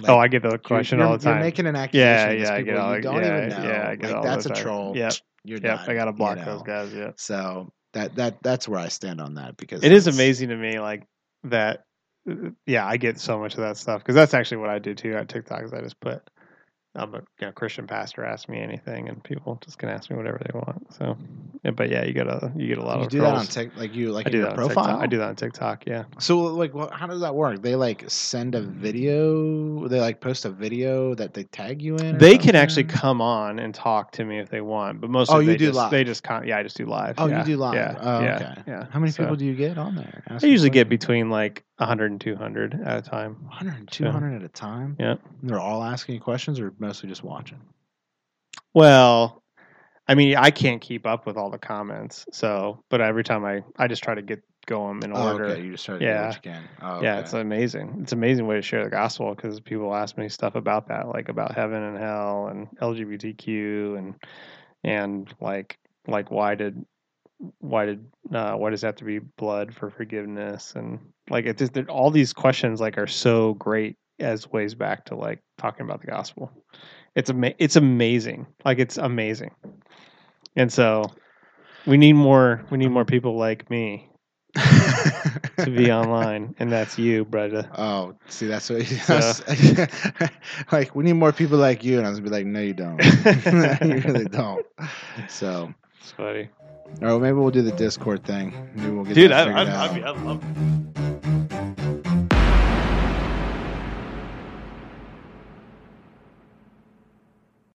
[0.08, 1.36] oh, I get the question all the time.
[1.36, 2.40] You're making an accusation.
[2.40, 3.70] Yeah, yeah, I get all- you don't yeah, even know.
[3.70, 4.98] yeah, I get like all that's a troll.
[4.98, 5.14] Yep.
[5.44, 5.90] you're Yep, done.
[5.90, 6.94] I gotta block you those guys.
[6.94, 7.12] Yeah.
[7.18, 10.80] So that that that's where I stand on that because It is amazing to me,
[10.80, 11.04] like
[11.46, 11.84] that.
[12.30, 14.94] uh, Yeah, I get so much of that stuff because that's actually what I do
[14.96, 15.64] too at TikTok.
[15.64, 16.22] Is I just put,
[16.94, 18.26] I'm a you know, Christian pastor.
[18.26, 20.94] Ask me anything, and people just can ask me whatever they want.
[20.94, 21.18] So,
[21.64, 23.46] yeah, but yeah, you get a you get a lot You of do that on.
[23.46, 24.86] Tik, like you like I do that on profile.
[24.86, 25.02] TikTok.
[25.02, 25.84] I do that on TikTok.
[25.88, 26.04] Yeah.
[26.20, 27.62] So like, what, how does that work?
[27.62, 29.88] They like send a video.
[29.88, 32.18] They like post a video that they tag you in.
[32.18, 35.40] They can actually come on and talk to me if they want, but mostly Oh,
[35.40, 35.92] you they do just, live.
[35.92, 37.16] They just con- yeah, I just do live.
[37.18, 37.76] Oh, you do live.
[37.76, 38.62] Yeah, Oh, yeah, okay.
[38.68, 38.86] yeah.
[38.92, 40.24] How many So, people do you get on there?
[40.28, 43.36] I usually get between like 100 and 200 at a time.
[43.48, 44.96] 100 and 200 at a time.
[45.00, 45.16] Yeah.
[45.42, 47.60] And they're all asking you questions, or mostly just watching.
[48.74, 49.44] Well,
[50.08, 53.64] I mean, I can't keep up with all the comments, so but every time I
[53.78, 55.46] I just try to get go them in Oh, order.
[55.46, 55.62] okay.
[55.64, 56.28] You just try to do Yeah.
[56.28, 56.64] what you can.
[56.82, 57.98] Oh, Yeah, it's amazing.
[58.02, 61.08] It's an amazing way to share the gospel because people ask me stuff about that,
[61.08, 64.16] like about heaven and hell and LGBTQ and
[64.84, 66.86] and like like why did
[67.60, 71.00] why did uh, why does it have to be blood for forgiveness and
[71.30, 75.40] like it just all these questions like are so great as ways back to like
[75.58, 76.52] talking about the gospel.
[77.16, 78.46] It's ama- it's amazing.
[78.64, 79.52] Like it's amazing.
[80.56, 81.06] And so
[81.88, 84.08] we need more we need more people like me
[84.56, 87.70] to be online, and that's you, brother.
[87.78, 89.34] Oh, see, that's what So-
[90.72, 90.94] like.
[90.94, 93.02] We need more people like you, and I was gonna be like, no, you don't.
[93.82, 94.66] you really don't.
[95.30, 96.50] So, It's funny.
[97.02, 98.54] Or maybe we'll do the Discord thing.
[98.76, 100.18] Maybe we'll get Dude, that I, figured I, out.
[100.18, 101.11] I, I love